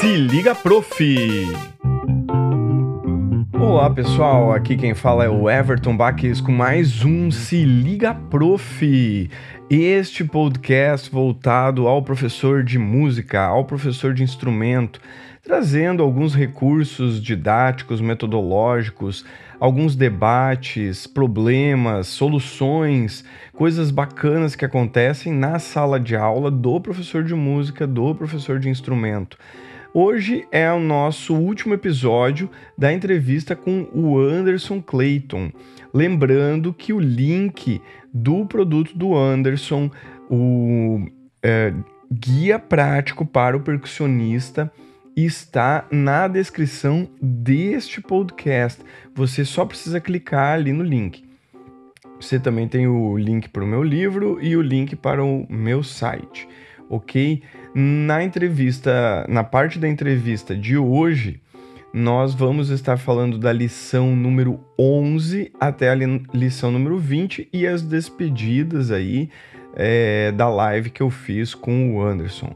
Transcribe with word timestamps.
Se 0.00 0.16
liga, 0.16 0.54
prof! 0.54 1.04
Olá 3.52 3.90
pessoal, 3.90 4.50
aqui 4.50 4.74
quem 4.74 4.94
fala 4.94 5.26
é 5.26 5.28
o 5.28 5.50
Everton 5.50 5.94
Baques 5.94 6.40
com 6.40 6.50
mais 6.50 7.04
um 7.04 7.30
Se 7.30 7.62
Liga 7.66 8.14
Prof. 8.14 9.30
Este 9.68 10.24
podcast 10.24 11.10
voltado 11.10 11.86
ao 11.86 12.02
professor 12.02 12.64
de 12.64 12.78
música, 12.78 13.42
ao 13.42 13.66
professor 13.66 14.14
de 14.14 14.22
instrumento, 14.22 15.02
trazendo 15.44 16.02
alguns 16.02 16.34
recursos 16.34 17.22
didáticos, 17.22 18.00
metodológicos, 18.00 19.26
alguns 19.60 19.94
debates, 19.94 21.06
problemas, 21.06 22.06
soluções, 22.06 23.22
coisas 23.52 23.90
bacanas 23.90 24.56
que 24.56 24.64
acontecem 24.64 25.30
na 25.30 25.58
sala 25.58 26.00
de 26.00 26.16
aula 26.16 26.50
do 26.50 26.80
professor 26.80 27.22
de 27.22 27.34
música, 27.34 27.86
do 27.86 28.14
professor 28.14 28.58
de 28.58 28.70
instrumento. 28.70 29.36
Hoje 29.92 30.46
é 30.52 30.70
o 30.70 30.78
nosso 30.78 31.34
último 31.34 31.74
episódio 31.74 32.48
da 32.78 32.92
entrevista 32.92 33.56
com 33.56 33.88
o 33.92 34.20
Anderson 34.20 34.80
Clayton. 34.80 35.50
Lembrando 35.92 36.72
que 36.72 36.92
o 36.92 37.00
link 37.00 37.82
do 38.14 38.46
produto 38.46 38.96
do 38.96 39.16
Anderson, 39.16 39.90
o 40.30 41.04
é, 41.42 41.74
guia 42.12 42.56
prático 42.56 43.26
para 43.26 43.56
o 43.56 43.60
percussionista, 43.60 44.72
está 45.16 45.84
na 45.90 46.28
descrição 46.28 47.08
deste 47.20 48.00
podcast. 48.00 48.80
Você 49.12 49.44
só 49.44 49.64
precisa 49.64 50.00
clicar 50.00 50.54
ali 50.54 50.72
no 50.72 50.84
link. 50.84 51.24
Você 52.20 52.38
também 52.38 52.68
tem 52.68 52.86
o 52.86 53.18
link 53.18 53.48
para 53.48 53.64
o 53.64 53.66
meu 53.66 53.82
livro 53.82 54.38
e 54.40 54.56
o 54.56 54.62
link 54.62 54.94
para 54.94 55.24
o 55.24 55.44
meu 55.50 55.82
site, 55.82 56.46
ok? 56.88 57.42
Na 57.74 58.24
entrevista, 58.24 59.24
na 59.28 59.44
parte 59.44 59.78
da 59.78 59.88
entrevista 59.88 60.56
de 60.56 60.76
hoje, 60.76 61.40
nós 61.92 62.34
vamos 62.34 62.68
estar 62.70 62.96
falando 62.96 63.38
da 63.38 63.52
lição 63.52 64.14
número 64.16 64.60
11 64.78 65.52
até 65.58 65.90
a 65.90 65.94
lição 65.94 66.72
número 66.72 66.98
20 66.98 67.48
e 67.52 67.66
as 67.66 67.82
despedidas 67.82 68.90
aí 68.90 69.30
é, 69.74 70.32
da 70.32 70.48
live 70.48 70.90
que 70.90 71.00
eu 71.00 71.10
fiz 71.10 71.54
com 71.54 71.94
o 71.94 72.02
Anderson. 72.02 72.54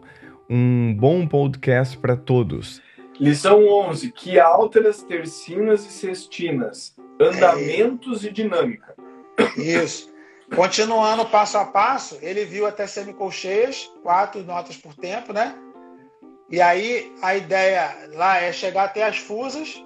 Um 0.51 0.95
bom 0.95 1.27
podcast 1.27 1.97
para 1.97 2.17
todos. 2.17 2.83
Lição 3.19 3.67
11: 3.69 4.11
que 4.11 4.41
altas 4.41 5.03
tercinas 5.03 5.87
e 5.87 5.91
sextinas, 5.91 6.97
andamentos 7.21 8.25
é. 8.25 8.29
e 8.29 8.33
dinâmica. 8.33 8.95
Isso. 9.57 10.14
Continuando 10.55 11.27
passo 11.27 11.59
a 11.59 11.65
passo, 11.65 12.19
ele 12.23 12.45
viu 12.45 12.67
até 12.67 12.87
semicolcheias, 12.87 13.91
quatro 14.03 14.43
notas 14.43 14.77
por 14.77 14.95
tempo, 14.95 15.33
né? 15.33 15.55
E 16.51 16.61
aí 16.61 17.13
a 17.23 17.35
ideia 17.35 18.09
lá 18.13 18.41
é 18.41 18.53
chegar 18.53 18.85
até 18.85 19.05
as 19.05 19.19
fusas, 19.19 19.83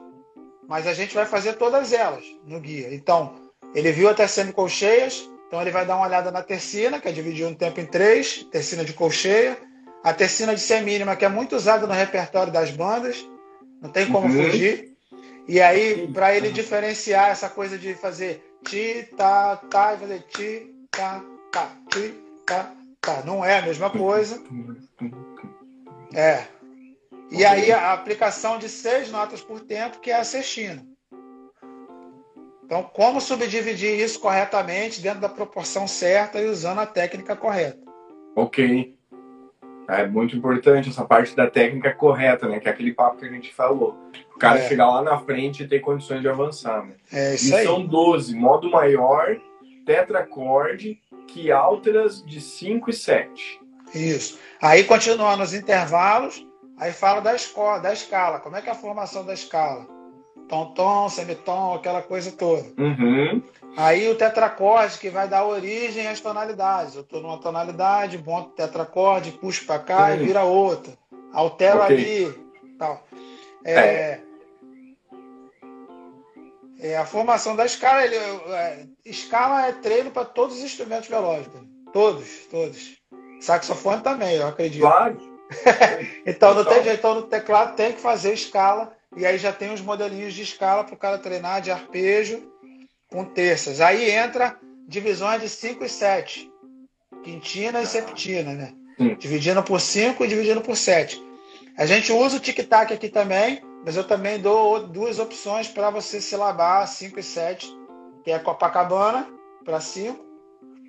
mas 0.69 0.87
a 0.87 0.93
gente 0.93 1.15
vai 1.15 1.25
fazer 1.25 1.55
todas 1.55 1.93
elas 1.93 2.25
no 2.45 2.61
guia. 2.61 2.93
Então, 2.95 3.35
ele 3.75 3.93
viu 3.93 4.09
até 4.09 4.27
semicolcheias, 4.27 5.29
então 5.47 5.61
ele 5.61 5.71
vai 5.71 5.87
dar 5.87 5.97
uma 5.97 6.07
olhada 6.07 6.31
na 6.31 6.43
tercina, 6.43 7.01
que 7.01 7.09
é 7.09 7.13
dividir 7.13 7.47
um 7.47 7.55
tempo 7.55 7.81
em 7.81 7.87
três, 7.87 8.45
tercina 8.51 8.85
de 8.85 8.93
colcheia, 8.93 9.57
a 10.05 10.13
tercina 10.13 10.55
de 10.55 10.61
semínima, 10.61 11.17
que 11.17 11.25
é 11.25 11.29
muito 11.29 11.57
usada 11.57 11.87
no 11.87 11.93
repertório 11.93 12.53
das 12.53 12.71
bandas, 12.71 13.27
não 13.81 13.91
tem 13.91 14.07
como 14.07 14.27
uhum. 14.27 14.45
fugir. 14.45 14.89
E 15.47 15.61
aí, 15.61 16.07
para 16.13 16.37
ele 16.37 16.51
diferenciar 16.51 17.31
essa 17.31 17.49
coisa 17.49 17.79
de 17.79 17.95
fazer 17.95 18.48
ti, 18.65 19.09
tá, 19.17 19.57
tá, 19.57 19.95
e 19.95 19.99
fazer 19.99 20.21
ti, 20.29 20.75
tá, 20.91 21.23
tá, 21.53 21.77
ti, 21.91 22.15
tá, 22.47 22.73
tá. 23.01 23.23
Não 23.25 23.45
é 23.45 23.59
a 23.59 23.63
mesma 23.63 23.91
coisa. 23.91 24.43
É. 26.15 26.47
E 27.31 27.45
aí 27.45 27.71
a 27.71 27.93
aplicação 27.93 28.59
de 28.59 28.69
seis 28.69 29.11
notas 29.11 29.43
por 29.43 29.61
tempo, 29.61 30.01
que 30.01 30.11
é 30.11 30.17
a 30.17 30.25
sextina. 30.25 30.85
Então, 32.65 32.83
como 32.83 33.21
subdividir 33.21 33.99
isso 33.99 34.21
corretamente, 34.21 35.01
dentro 35.01 35.21
da 35.21 35.29
proporção 35.29 35.87
certa 35.89 36.41
e 36.41 36.47
usando 36.47 36.81
a 36.81 36.87
técnica 36.87 37.35
correta. 37.35 37.81
Ok. 38.37 38.98
É 39.89 40.07
muito 40.07 40.37
importante 40.37 40.91
essa 40.91 41.03
parte 41.03 41.35
da 41.35 41.51
técnica 41.51 41.95
correta, 41.95 42.47
né? 42.47 42.61
Que 42.61 42.69
é 42.69 42.71
aquele 42.71 42.93
papo 42.93 43.17
que 43.17 43.25
a 43.25 43.31
gente 43.31 43.55
falou. 43.55 43.97
O 44.37 44.39
cara 44.39 44.59
é. 44.59 44.69
chegar 44.69 44.87
lá 44.87 45.03
na 45.03 45.19
frente 45.19 45.63
e 45.63 45.67
ter 45.67 45.81
condições 45.81 46.21
de 46.21 46.29
avançar, 46.29 46.85
né? 46.85 46.95
É 47.11 47.35
isso 47.35 47.57
e 47.57 47.63
são 47.65 47.85
12, 47.87 48.37
modo 48.37 48.71
maior, 48.71 49.37
tetracorde, 49.87 51.01
que 51.27 51.51
altas 51.51 52.23
de 52.25 52.39
5 52.39 52.91
e 52.91 52.93
7. 52.93 53.61
Isso. 53.95 54.39
Aí 54.61 54.85
continuando 54.85 55.43
os 55.43 55.55
intervalos, 55.55 56.47
aí 56.79 56.93
fala 56.93 57.21
da 57.21 57.35
escola, 57.35 57.79
da 57.79 57.93
escala. 57.93 58.41
Como 58.41 58.57
é 58.57 58.61
que 58.61 58.69
é 58.69 58.73
a 58.73 58.77
formação 58.77 59.25
da 59.25 59.33
escala? 59.33 59.98
Tom, 60.49 60.73
tom, 60.73 61.09
semitom, 61.09 61.75
aquela 61.75 62.01
coisa 62.01 62.33
toda. 62.33 62.65
Uhum. 62.79 63.43
Aí 63.77 64.09
o 64.09 64.15
tetracorde 64.15 64.99
que 64.99 65.11
vai 65.11 65.29
dar 65.29 65.45
origem 65.45 66.07
às 66.09 66.21
tonalidades. 66.21 66.95
Eu 66.95 67.03
estou 67.03 67.21
numa 67.21 67.39
tonalidade, 67.39 68.19
monto 68.19 68.49
o 68.49 68.53
tetracorde, 68.53 69.33
puxo 69.33 69.67
para 69.67 69.79
cá 69.79 70.07
uhum. 70.07 70.15
e 70.15 70.19
vira 70.19 70.43
outra. 70.43 70.93
Altero 71.33 71.83
okay. 71.83 71.97
ali. 71.97 72.49
Tal. 72.79 73.05
É, 73.65 73.75
é. 73.75 74.21
é. 76.81 76.97
a 76.97 77.05
formação 77.05 77.55
da 77.55 77.67
escala. 77.67 78.05
Ele, 78.05 78.17
é, 78.17 78.87
escala 79.05 79.67
é 79.67 79.73
treino 79.73 80.11
para 80.11 80.25
todos 80.25 80.57
os 80.57 80.65
instrumentos 80.65 81.09
melódicos. 81.09 81.61
Todos, 81.93 82.47
todos. 82.51 82.97
Saxofone 83.41 84.03
também, 84.03 84.37
eu 84.37 84.47
acredito. 84.47 84.81
Claro. 84.81 85.39
então, 86.27 86.55
não 86.55 86.65
tem 86.65 86.83
jeito, 86.83 86.99
então 86.99 87.15
no 87.15 87.23
teclado 87.23 87.77
tem 87.77 87.93
que 87.93 88.01
fazer 88.01 88.33
escala. 88.33 88.98
E 89.19 89.27
aí 89.27 89.37
já 89.37 89.53
tem 89.53 89.73
os 89.73 89.81
modelinhos 89.81 90.33
de 90.33 90.43
escala 90.43 90.85
para 90.85 90.95
o 90.95 90.99
cara 90.99 91.19
treinar 91.19 91.61
de 91.61 91.73
arpejo 91.73 92.41
com 93.11 93.25
terças. 93.25 93.81
Aí 93.81 94.09
entra 94.11 94.57
divisões 94.87 95.43
de 95.43 95.49
5 95.49 95.85
e 95.85 95.89
7. 95.89 96.51
Quintina 97.25 97.83
e 97.83 97.87
septina, 97.87 98.53
né? 98.53 98.73
Hum. 98.97 99.17
Dividindo 99.17 99.61
por 99.65 99.81
5 99.81 100.25
e 100.25 100.29
dividindo 100.29 100.61
por 100.61 100.77
7. 100.77 101.21
A 101.77 101.85
gente 101.85 102.13
usa 102.13 102.37
o 102.37 102.41
tic-tac 102.41 102.93
aqui 102.93 103.09
também, 103.09 103.61
mas 103.85 103.97
eu 103.97 104.05
também 104.05 104.41
dou 104.41 104.87
duas 104.87 105.19
opções 105.19 105.67
para 105.67 105.91
você 105.91 106.21
silabar 106.21 106.87
5 106.87 107.19
e 107.19 107.23
7, 107.23 107.69
que 108.23 108.31
é 108.31 108.39
Copacabana 108.39 109.29
para 109.65 109.81
5. 109.81 110.25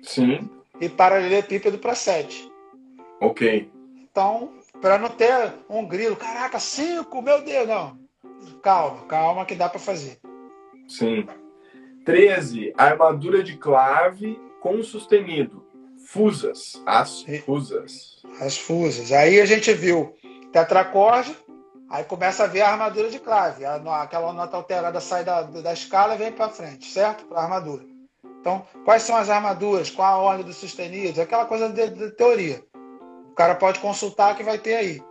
Sim. 0.04 0.48
E 0.80 0.88
paralelepípedo 0.88 1.78
para 1.78 1.96
7. 1.96 2.48
Ok. 3.20 3.68
Então, 4.00 4.52
para 4.80 4.98
não 4.98 5.08
ter 5.08 5.52
um 5.68 5.84
grilo, 5.84 6.14
caraca, 6.14 6.60
5, 6.60 7.20
meu 7.20 7.42
Deus, 7.42 7.66
não. 7.66 7.99
Calma, 8.62 9.06
calma 9.06 9.44
que 9.44 9.54
dá 9.54 9.68
para 9.68 9.78
fazer. 9.78 10.18
Sim. 10.88 11.26
13. 12.04 12.72
Armadura 12.76 13.42
de 13.42 13.56
clave 13.56 14.38
com 14.60 14.82
sustenido. 14.82 15.64
Fusas. 16.06 16.82
As 16.86 17.22
fusas. 17.44 18.22
As 18.40 18.58
fusas. 18.58 19.12
Aí 19.12 19.40
a 19.40 19.46
gente 19.46 19.72
viu 19.72 20.14
tetracorde, 20.52 21.36
aí 21.88 22.04
começa 22.04 22.44
a 22.44 22.46
ver 22.46 22.62
a 22.62 22.70
armadura 22.70 23.10
de 23.10 23.18
clave. 23.18 23.64
Aquela 23.64 24.32
nota 24.32 24.56
alterada 24.56 25.00
sai 25.00 25.24
da, 25.24 25.42
da 25.42 25.72
escala 25.72 26.14
e 26.14 26.18
vem 26.18 26.32
para 26.32 26.48
frente, 26.48 26.86
certo? 26.90 27.24
Para 27.26 27.40
a 27.40 27.44
armadura. 27.44 27.84
Então, 28.40 28.66
quais 28.84 29.02
são 29.02 29.16
as 29.16 29.28
armaduras? 29.28 29.90
Qual 29.90 30.08
a 30.08 30.18
ordem 30.18 30.46
dos 30.46 30.56
sustenidos? 30.56 31.18
Aquela 31.18 31.44
coisa 31.44 31.68
de, 31.68 31.90
de 31.90 32.10
teoria. 32.12 32.64
O 33.30 33.34
cara 33.34 33.54
pode 33.54 33.78
consultar 33.80 34.36
que 34.36 34.42
vai 34.42 34.58
ter 34.58 34.74
aí. 34.74 35.02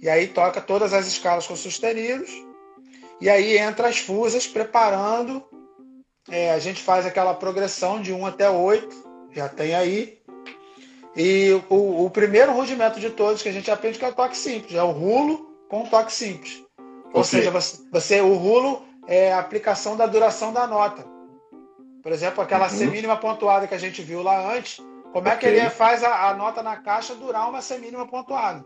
E 0.00 0.08
aí 0.08 0.28
toca 0.28 0.60
todas 0.60 0.92
as 0.92 1.06
escalas 1.06 1.46
com 1.46 1.56
sustenidos. 1.56 2.30
E 3.20 3.30
aí 3.30 3.56
entra 3.56 3.88
as 3.88 3.98
fusas 3.98 4.46
preparando 4.46 5.42
é, 6.28 6.52
a 6.52 6.58
gente 6.58 6.82
faz 6.82 7.04
aquela 7.04 7.34
progressão 7.34 8.00
de 8.00 8.12
1 8.12 8.26
até 8.26 8.48
8, 8.48 9.28
já 9.32 9.48
tem 9.48 9.74
aí. 9.74 10.18
E 11.16 11.52
o, 11.68 12.06
o, 12.06 12.10
primeiro 12.10 12.52
rudimento 12.52 12.98
de 12.98 13.10
todos 13.10 13.42
que 13.42 13.48
a 13.48 13.52
gente 13.52 13.70
aprende 13.70 13.98
que 13.98 14.04
é 14.04 14.08
o 14.08 14.14
toque 14.14 14.36
simples, 14.36 14.74
é 14.74 14.82
o 14.82 14.90
rulo 14.90 15.54
com 15.68 15.86
toque 15.86 16.12
simples. 16.12 16.64
Ou 17.12 17.20
okay. 17.20 17.24
seja, 17.24 17.50
você, 17.50 17.82
você, 17.92 18.20
o 18.20 18.34
rulo 18.34 18.82
é 19.06 19.32
a 19.32 19.38
aplicação 19.38 19.96
da 19.96 20.06
duração 20.06 20.52
da 20.52 20.66
nota. 20.66 21.04
Por 22.02 22.10
exemplo, 22.10 22.42
aquela 22.42 22.64
uhum. 22.64 22.76
semínima 22.76 23.16
pontuada 23.16 23.68
que 23.68 23.74
a 23.74 23.78
gente 23.78 24.02
viu 24.02 24.22
lá 24.22 24.52
antes, 24.52 24.82
como 25.12 25.28
é 25.28 25.36
que 25.36 25.46
ele 25.46 25.70
faz 25.70 26.02
a, 26.02 26.30
a, 26.30 26.34
nota 26.34 26.62
na 26.62 26.76
caixa 26.76 27.14
durar 27.14 27.48
uma 27.48 27.62
semínima 27.62 28.08
pontuada? 28.08 28.64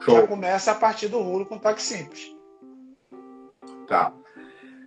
Show. 0.00 0.20
Já 0.20 0.26
começa 0.26 0.72
a 0.72 0.74
partir 0.74 1.08
do 1.08 1.20
rulo 1.20 1.46
com 1.46 1.58
toque 1.58 1.82
simples. 1.82 2.34
Tá. 3.86 4.12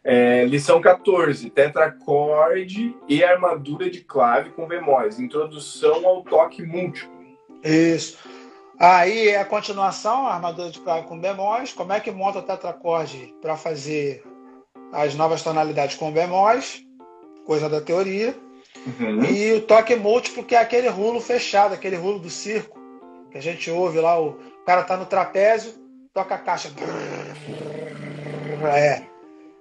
É, 0.03 0.45
lição 0.45 0.81
14, 0.81 1.49
tetracorde 1.51 2.95
e 3.07 3.23
armadura 3.23 3.89
de 3.89 4.01
clave 4.01 4.49
com 4.51 4.67
bemóis. 4.67 5.19
Introdução 5.19 6.05
ao 6.07 6.23
toque 6.23 6.63
múltiplo. 6.63 7.11
Isso. 7.63 8.17
Aí 8.79 9.29
é 9.29 9.39
a 9.39 9.45
continuação, 9.45 10.25
a 10.25 10.33
armadura 10.33 10.71
de 10.71 10.79
clave 10.79 11.07
com 11.07 11.19
bemóis. 11.19 11.71
Como 11.71 11.93
é 11.93 11.99
que 11.99 12.09
monta 12.09 12.39
o 12.39 12.43
tetracorde 12.43 13.33
para 13.39 13.55
fazer 13.55 14.23
as 14.91 15.13
novas 15.13 15.43
tonalidades 15.43 15.95
com 15.95 16.11
bemóis? 16.11 16.83
Coisa 17.45 17.69
da 17.69 17.79
teoria. 17.79 18.35
Uhum. 18.99 19.23
E 19.23 19.53
o 19.53 19.61
toque 19.61 19.95
múltiplo, 19.95 20.43
que 20.43 20.55
é 20.55 20.59
aquele 20.59 20.87
rulo 20.87 21.21
fechado, 21.21 21.75
aquele 21.75 21.95
rulo 21.95 22.17
do 22.17 22.29
circo, 22.29 22.79
que 23.29 23.37
a 23.37 23.41
gente 23.41 23.69
ouve 23.69 23.99
lá, 23.99 24.19
o 24.19 24.39
cara 24.65 24.83
tá 24.83 24.97
no 24.97 25.05
trapézio, 25.05 25.73
toca 26.13 26.35
a 26.35 26.37
caixa. 26.37 26.69
É, 28.73 29.03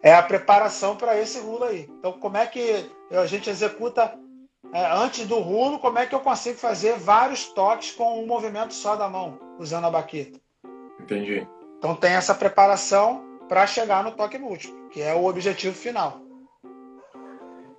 é 0.03 0.15
a 0.15 0.23
preparação 0.23 0.97
para 0.97 1.19
esse 1.19 1.39
rulo 1.39 1.65
aí. 1.65 1.89
Então, 1.99 2.13
como 2.13 2.37
é 2.37 2.47
que 2.47 2.91
a 3.11 3.27
gente 3.27 3.49
executa 3.49 4.15
é, 4.73 4.87
antes 4.93 5.27
do 5.27 5.39
rulo, 5.39 5.79
como 5.79 5.99
é 5.99 6.07
que 6.07 6.15
eu 6.15 6.21
consigo 6.21 6.59
fazer 6.59 6.99
vários 6.99 7.47
toques 7.47 7.91
com 7.93 8.23
um 8.23 8.27
movimento 8.27 8.75
só 8.75 8.97
da 8.97 9.09
mão, 9.09 9.39
usando 9.59 9.87
a 9.87 9.91
baqueta? 9.91 10.39
Entendi. 11.01 11.47
Então, 11.79 11.95
tem 11.95 12.13
essa 12.13 12.35
preparação 12.35 13.25
para 13.49 13.67
chegar 13.67 14.05
no 14.05 14.13
toque 14.13 14.39
múltiplo, 14.39 14.89
que 14.91 15.03
é 15.03 15.15
o 15.15 15.25
objetivo 15.25 15.75
final. 15.75 16.21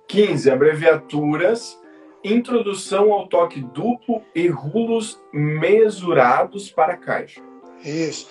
15. 0.08 0.50
Abreviaturas, 0.50 1.78
introdução 2.24 3.12
ao 3.12 3.26
toque 3.26 3.60
duplo 3.60 4.22
e 4.34 4.48
rulos 4.48 5.20
mesurados 5.32 6.70
para 6.70 6.96
caixa. 6.96 7.42
Isso. 7.84 8.28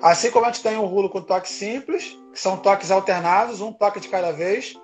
Assim 0.00 0.30
como 0.30 0.44
a 0.44 0.50
gente 0.50 0.62
tem 0.62 0.76
o 0.76 0.84
rulo 0.84 1.08
com 1.08 1.22
toque 1.22 1.48
simples, 1.48 2.18
que 2.32 2.40
são 2.40 2.56
toques 2.56 2.90
alternados, 2.90 3.60
um 3.60 3.72
toque 3.72 4.00
de 4.00 4.08
cada 4.08 4.32
vez. 4.32 4.74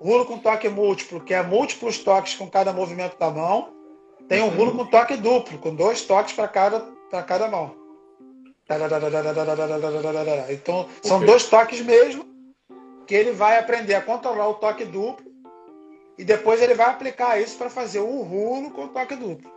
Rulo 0.00 0.26
com 0.26 0.38
toque 0.38 0.68
múltiplo, 0.68 1.20
que 1.20 1.32
é 1.32 1.42
múltiplos 1.42 1.98
toques 1.98 2.34
com 2.34 2.50
cada 2.50 2.72
movimento 2.72 3.18
da 3.18 3.30
mão. 3.30 3.72
Tem 4.28 4.42
um 4.42 4.48
rulo 4.48 4.72
com 4.76 4.86
toque 4.86 5.16
duplo, 5.16 5.58
com 5.58 5.74
dois 5.74 6.02
toques 6.02 6.34
para 6.34 6.48
cada, 6.48 6.86
cada 7.26 7.48
mão. 7.48 7.74
Então, 10.52 10.88
são 11.00 11.18
okay. 11.18 11.28
dois 11.28 11.48
toques 11.48 11.80
mesmo, 11.80 12.24
que 13.06 13.14
ele 13.14 13.30
vai 13.30 13.58
aprender 13.58 13.94
a 13.94 14.02
controlar 14.02 14.48
o 14.48 14.54
toque 14.54 14.84
duplo 14.84 15.35
e 16.18 16.24
depois 16.24 16.62
ele 16.62 16.74
vai 16.74 16.86
aplicar 16.86 17.40
isso 17.40 17.56
para 17.56 17.68
fazer 17.68 18.00
o 18.00 18.22
rulo 18.22 18.70
com 18.70 18.88
toque 18.88 19.14
duplo. 19.14 19.50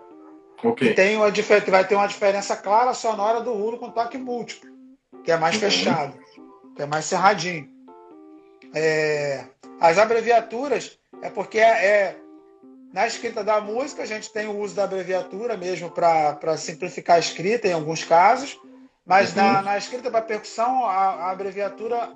Okay. 0.64 0.90
Que, 0.90 0.94
tem 0.94 1.16
uma, 1.16 1.32
que 1.32 1.72
vai 1.72 1.88
ter 1.88 1.96
uma 1.96 2.08
diferença 2.08 2.56
clara 2.56 2.92
hora 3.18 3.42
do 3.42 3.54
rulo 3.54 3.78
com 3.78 3.92
toque 3.92 4.18
múltiplo, 4.18 4.70
que 5.24 5.32
é 5.32 5.38
mais 5.38 5.56
uhum. 5.56 5.62
fechado, 5.62 6.20
que 6.76 6.82
é 6.82 6.86
mais 6.86 7.06
cerradinho. 7.06 7.68
É, 8.74 9.46
as 9.80 9.98
abreviaturas 9.98 11.00
é 11.22 11.30
porque 11.30 11.60
é, 11.60 11.86
é, 11.86 12.18
na 12.94 13.08
escrita 13.08 13.44
da 13.44 13.62
música 13.62 14.04
a 14.04 14.06
gente 14.06 14.32
tem 14.32 14.48
o 14.48 14.60
uso 14.60 14.76
da 14.76 14.84
abreviatura 14.84 15.56
mesmo 15.56 15.90
para 15.90 16.58
simplificar 16.58 17.16
a 17.16 17.20
escrita 17.20 17.68
em 17.68 17.74
alguns 17.74 18.04
casos, 18.04 18.60
mas 19.06 19.30
uhum. 19.30 19.38
na, 19.38 19.62
na, 19.62 19.78
escrita 19.78 20.12
para 20.12 20.22
percussão 20.22 20.86
a, 20.86 20.92
a 20.92 21.32
abreviatura 21.32 22.12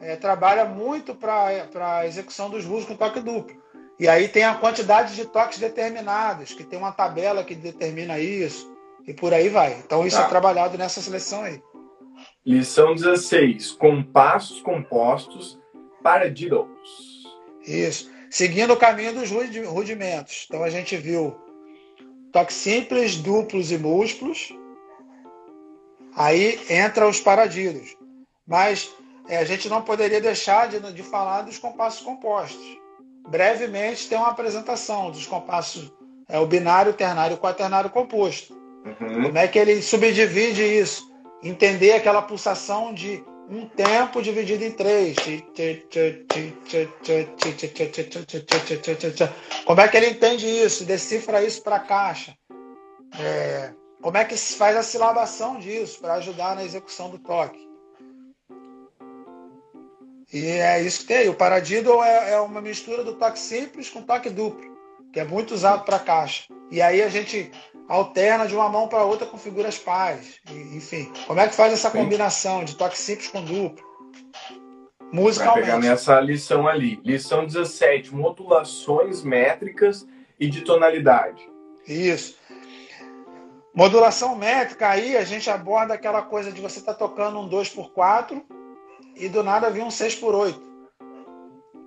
é, 0.00 0.16
trabalha 0.16 0.66
muito 0.66 1.14
para 1.14 1.66
a 1.96 2.06
execução 2.06 2.50
dos 2.50 2.64
rulos 2.64 2.84
com 2.84 2.94
toque 2.94 3.20
duplo. 3.20 3.56
E 3.98 4.08
aí 4.08 4.28
tem 4.28 4.44
a 4.44 4.54
quantidade 4.54 5.14
de 5.14 5.24
toques 5.24 5.58
determinados, 5.58 6.52
que 6.52 6.64
tem 6.64 6.78
uma 6.78 6.92
tabela 6.92 7.42
que 7.42 7.54
determina 7.54 8.18
isso, 8.18 8.70
e 9.06 9.14
por 9.14 9.32
aí 9.32 9.48
vai. 9.48 9.72
Então 9.84 10.06
isso 10.06 10.16
é 10.16 10.20
tá. 10.20 10.26
é 10.26 10.28
trabalhado 10.28 10.76
nessa 10.76 11.00
seleção 11.00 11.42
aí. 11.42 11.62
Lição 12.44 12.94
16: 12.94 13.72
Compassos 13.72 14.60
compostos 14.60 15.58
para 16.02 16.30
diddles. 16.30 16.66
Isso. 17.66 18.10
Seguindo 18.30 18.72
o 18.72 18.76
caminho 18.76 19.14
dos 19.14 19.30
rudimentos. 19.30 20.46
Então 20.48 20.62
a 20.62 20.70
gente 20.70 20.96
viu 20.96 21.36
toques 22.32 22.56
simples, 22.56 23.16
duplos 23.16 23.72
e 23.72 23.78
múltiplos. 23.78 24.54
Aí 26.14 26.60
entra 26.68 27.08
os 27.08 27.20
paradidos. 27.20 27.96
Mas 28.46 28.94
é, 29.28 29.38
a 29.38 29.44
gente 29.44 29.68
não 29.68 29.82
poderia 29.82 30.20
deixar 30.20 30.68
de, 30.68 30.80
de 30.92 31.02
falar 31.02 31.42
dos 31.42 31.58
compassos 31.58 32.04
compostos. 32.04 32.78
Brevemente 33.28 34.08
tem 34.08 34.16
uma 34.16 34.28
apresentação 34.28 35.10
dos 35.10 35.26
compassos, 35.26 35.92
é, 36.28 36.38
o 36.38 36.46
binário, 36.46 36.92
ternário 36.92 37.34
e 37.34 37.38
quaternário 37.38 37.90
composto. 37.90 38.54
Uhum. 38.84 39.24
Como 39.24 39.38
é 39.38 39.48
que 39.48 39.58
ele 39.58 39.82
subdivide 39.82 40.62
isso? 40.62 41.10
Entender 41.42 41.92
aquela 41.92 42.22
pulsação 42.22 42.94
de 42.94 43.22
um 43.48 43.66
tempo 43.66 44.22
dividido 44.22 44.64
em 44.64 44.70
três. 44.70 45.16
Como 49.64 49.80
é 49.80 49.88
que 49.88 49.96
ele 49.96 50.10
entende 50.10 50.46
isso? 50.46 50.84
Decifra 50.84 51.42
isso 51.42 51.62
para 51.62 51.76
a 51.76 51.80
caixa. 51.80 52.36
É, 53.18 53.72
como 54.02 54.16
é 54.16 54.24
que 54.24 54.36
se 54.36 54.56
faz 54.56 54.76
a 54.76 54.82
silabação 54.82 55.58
disso 55.58 56.00
para 56.00 56.14
ajudar 56.14 56.54
na 56.54 56.64
execução 56.64 57.10
do 57.10 57.18
toque? 57.18 57.65
E 60.32 60.46
é 60.46 60.82
isso 60.82 61.00
que 61.00 61.06
tem. 61.06 61.28
O 61.28 61.34
paradiddle 61.34 62.02
é, 62.02 62.32
é 62.32 62.40
uma 62.40 62.60
mistura 62.60 63.04
do 63.04 63.14
toque 63.14 63.38
simples 63.38 63.88
com 63.88 64.02
toque 64.02 64.28
duplo, 64.28 64.76
que 65.12 65.20
é 65.20 65.24
muito 65.24 65.54
usado 65.54 65.84
para 65.84 65.98
caixa. 65.98 66.44
E 66.70 66.82
aí 66.82 67.02
a 67.02 67.08
gente 67.08 67.50
alterna 67.88 68.46
de 68.46 68.54
uma 68.54 68.68
mão 68.68 68.88
para 68.88 69.04
outra 69.04 69.26
com 69.26 69.38
figuras 69.38 69.78
pares. 69.78 70.40
Enfim, 70.50 71.12
como 71.26 71.40
é 71.40 71.48
que 71.48 71.54
faz 71.54 71.72
essa 71.72 71.90
Sim. 71.90 71.98
combinação 71.98 72.64
de 72.64 72.74
toque 72.76 72.98
simples 72.98 73.28
com 73.28 73.42
duplo? 73.42 73.84
Musicalmente. 75.12 75.68
Vai 75.68 75.78
pegar 75.78 75.88
nessa 75.88 76.20
lição 76.20 76.66
ali. 76.66 77.00
Lição 77.04 77.46
17, 77.46 78.12
modulações 78.12 79.22
métricas 79.22 80.06
e 80.38 80.48
de 80.48 80.62
tonalidade. 80.62 81.48
Isso. 81.86 82.36
Modulação 83.72 84.34
métrica, 84.34 84.88
aí 84.88 85.16
a 85.16 85.22
gente 85.22 85.48
aborda 85.50 85.94
aquela 85.94 86.22
coisa 86.22 86.50
de 86.50 86.60
você 86.60 86.78
estar 86.78 86.94
tá 86.94 86.98
tocando 86.98 87.38
um 87.38 87.48
2x4 87.48 88.42
e 89.16 89.28
do 89.28 89.42
nada 89.42 89.70
vir 89.70 89.82
um 89.82 89.90
6 89.90 90.16
por 90.16 90.34
8 90.34 90.60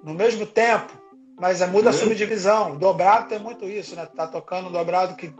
No 0.03 0.13
mesmo 0.13 0.45
tempo, 0.45 0.91
mas 1.39 1.61
é 1.61 1.67
muda 1.67 1.89
a 1.89 1.93
uhum. 1.93 1.99
subdivisão. 1.99 2.77
Dobrado 2.77 3.29
tem 3.29 3.39
muito 3.39 3.65
isso, 3.65 3.95
né? 3.95 4.05
Tá 4.05 4.27
tocando 4.27 4.69
dobrado 4.69 5.15
que 5.15 5.33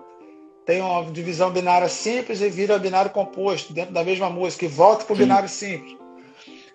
tem 0.66 0.82
uma 0.82 1.04
divisão 1.12 1.50
binária 1.50 1.90
simples 1.90 2.42
e 2.42 2.50
vira 2.50 2.78
binário 2.78 3.12
composto 3.12 3.74
dentro 3.74 3.94
da 3.94 4.04
mesma 4.04 4.30
música 4.30 4.66
e 4.66 4.68
volta 4.68 5.04
para 5.04 5.14
o 5.14 5.18
binário 5.18 5.50
simples. 5.50 5.98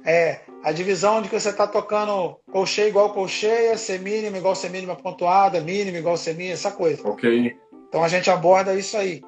É, 0.04 0.40
a 0.62 0.72
divisão 0.72 1.22
de 1.22 1.28
que 1.28 1.40
você 1.40 1.48
está 1.48 1.66
tocando 1.66 2.36
colcheia 2.52 2.88
igual 2.88 3.14
colcheia, 3.14 3.78
semínima 3.78 4.36
igual 4.36 4.54
semínima 4.54 4.94
pontuada, 4.94 5.60
mínima 5.60 5.96
igual 5.96 6.16
semínima, 6.16 6.54
essa 6.54 6.70
coisa. 6.70 7.08
Ok. 7.08 7.56
Então 7.88 8.04
a 8.04 8.08
gente 8.08 8.28
aborda 8.28 8.74
isso 8.74 8.96
aí. 8.96 9.22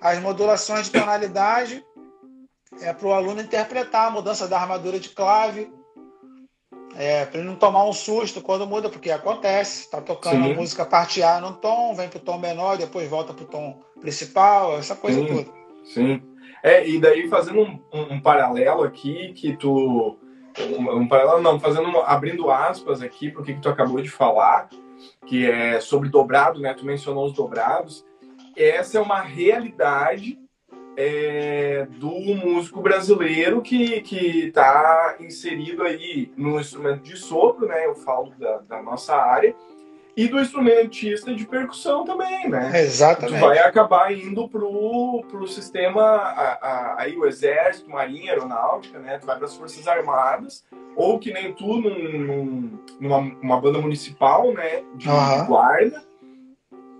As 0.00 0.20
modulações 0.20 0.86
de 0.86 0.98
tonalidade 0.98 1.84
é 2.80 2.92
para 2.92 3.06
o 3.06 3.12
aluno 3.12 3.40
interpretar 3.40 4.08
a 4.08 4.10
mudança 4.10 4.46
da 4.46 4.60
armadura 4.60 4.98
de 4.98 5.10
clave, 5.10 5.70
é, 6.96 7.24
para 7.26 7.38
ele 7.38 7.48
não 7.48 7.56
tomar 7.56 7.84
um 7.84 7.92
susto 7.92 8.40
quando 8.40 8.66
muda, 8.66 8.88
porque 8.88 9.10
acontece. 9.10 9.82
Está 9.82 10.00
tocando 10.00 10.44
Sim. 10.44 10.52
a 10.52 10.56
música 10.56 10.84
parte 10.84 11.22
A 11.22 11.40
num 11.40 11.52
tom, 11.52 11.94
vem 11.94 12.08
para 12.08 12.18
o 12.18 12.22
tom 12.22 12.38
menor, 12.38 12.76
depois 12.76 13.08
volta 13.08 13.32
para 13.32 13.44
o 13.44 13.48
tom 13.48 13.80
principal, 14.00 14.76
essa 14.78 14.96
coisa 14.96 15.20
Sim. 15.20 15.26
toda. 15.26 15.48
Sim. 15.84 16.22
É, 16.62 16.88
e 16.88 17.00
daí 17.00 17.28
fazendo 17.28 17.60
um, 17.60 17.80
um, 17.92 18.14
um 18.14 18.20
paralelo 18.20 18.82
aqui, 18.82 19.32
que 19.32 19.56
tu. 19.56 20.18
Um, 20.58 21.02
um, 21.02 21.08
paralelo 21.08 21.40
não, 21.40 21.60
fazendo 21.60 21.96
abrindo 22.00 22.50
aspas 22.50 23.00
aqui 23.00 23.30
para 23.30 23.42
o 23.42 23.44
que, 23.44 23.54
que 23.54 23.60
tu 23.60 23.68
acabou 23.68 24.02
de 24.02 24.10
falar, 24.10 24.68
que 25.24 25.48
é 25.48 25.78
sobre 25.78 26.08
dobrado, 26.08 26.58
né? 26.58 26.74
Tu 26.74 26.84
mencionou 26.84 27.26
os 27.26 27.32
dobrados. 27.32 28.04
Essa 28.56 28.98
é 28.98 29.00
uma 29.00 29.20
realidade 29.20 30.36
é, 31.00 31.86
do 31.92 32.10
músico 32.10 32.82
brasileiro 32.82 33.62
que 33.62 34.02
está 34.48 35.14
inserido 35.20 35.84
aí 35.84 36.32
no 36.36 36.58
instrumento 36.58 37.04
de 37.04 37.16
sopro, 37.16 37.68
né? 37.68 37.86
Eu 37.86 37.94
falo 37.94 38.32
da, 38.36 38.58
da, 38.68 38.82
nossa 38.82 39.14
área. 39.14 39.54
E 40.16 40.26
do 40.26 40.40
instrumentista 40.40 41.32
de 41.32 41.46
percussão 41.46 42.04
também, 42.04 42.48
né? 42.48 42.72
Exatamente. 42.80 43.38
Tu 43.38 43.40
vai 43.40 43.60
acabar 43.60 44.12
indo 44.12 44.48
pro, 44.48 45.24
pro 45.30 45.46
sistema, 45.46 46.02
a, 46.02 46.58
a, 46.60 47.02
aí 47.02 47.16
o 47.16 47.24
exército, 47.24 47.88
marinha, 47.88 48.32
aeronáutica, 48.32 48.98
né? 48.98 49.18
Tu 49.18 49.26
vai 49.26 49.36
para 49.36 49.46
as 49.46 49.54
forças 49.54 49.86
armadas, 49.86 50.64
ou 50.96 51.20
que 51.20 51.32
nem 51.32 51.52
tu 51.52 51.80
num, 51.80 52.18
num, 52.18 52.78
numa 52.98 53.18
uma 53.18 53.60
banda 53.60 53.78
municipal, 53.78 54.52
né? 54.52 54.82
De, 54.96 55.08
uhum. 55.08 55.40
de 55.42 55.46
guarda, 55.46 56.02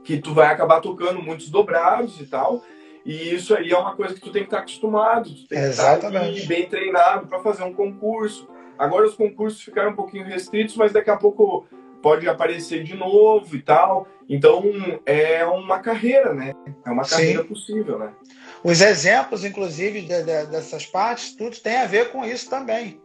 que 0.04 0.18
tu 0.18 0.32
vai 0.32 0.46
acabar 0.46 0.80
tocando 0.80 1.20
muitos 1.20 1.50
dobrados 1.50 2.20
e 2.20 2.26
tal. 2.26 2.62
E 3.08 3.34
isso 3.34 3.54
aí 3.54 3.70
é 3.70 3.78
uma 3.78 3.96
coisa 3.96 4.12
que 4.12 4.20
tu 4.20 4.30
tem 4.30 4.42
que 4.42 4.48
estar 4.48 4.58
acostumado, 4.58 5.30
tu 5.30 5.48
tem 5.48 5.58
que 5.58 5.64
Exatamente. 5.64 6.40
estar 6.40 6.48
bem 6.48 6.68
treinado 6.68 7.26
para 7.26 7.38
fazer 7.38 7.62
um 7.62 7.72
concurso. 7.72 8.46
Agora 8.78 9.06
os 9.06 9.14
concursos 9.14 9.62
ficaram 9.62 9.92
um 9.92 9.96
pouquinho 9.96 10.26
restritos, 10.26 10.76
mas 10.76 10.92
daqui 10.92 11.08
a 11.08 11.16
pouco 11.16 11.66
pode 12.02 12.28
aparecer 12.28 12.84
de 12.84 12.94
novo 12.94 13.56
e 13.56 13.62
tal. 13.62 14.06
Então 14.28 14.62
é 15.06 15.42
uma 15.46 15.78
carreira, 15.78 16.34
né? 16.34 16.52
É 16.84 16.90
uma 16.90 17.02
carreira 17.02 17.40
Sim. 17.40 17.48
possível, 17.48 17.98
né? 17.98 18.12
Os 18.62 18.82
exemplos, 18.82 19.42
inclusive, 19.42 20.02
de, 20.02 20.22
de, 20.22 20.46
dessas 20.48 20.84
partes, 20.84 21.34
tudo 21.34 21.58
tem 21.58 21.78
a 21.78 21.86
ver 21.86 22.12
com 22.12 22.26
isso 22.26 22.50
também. 22.50 23.00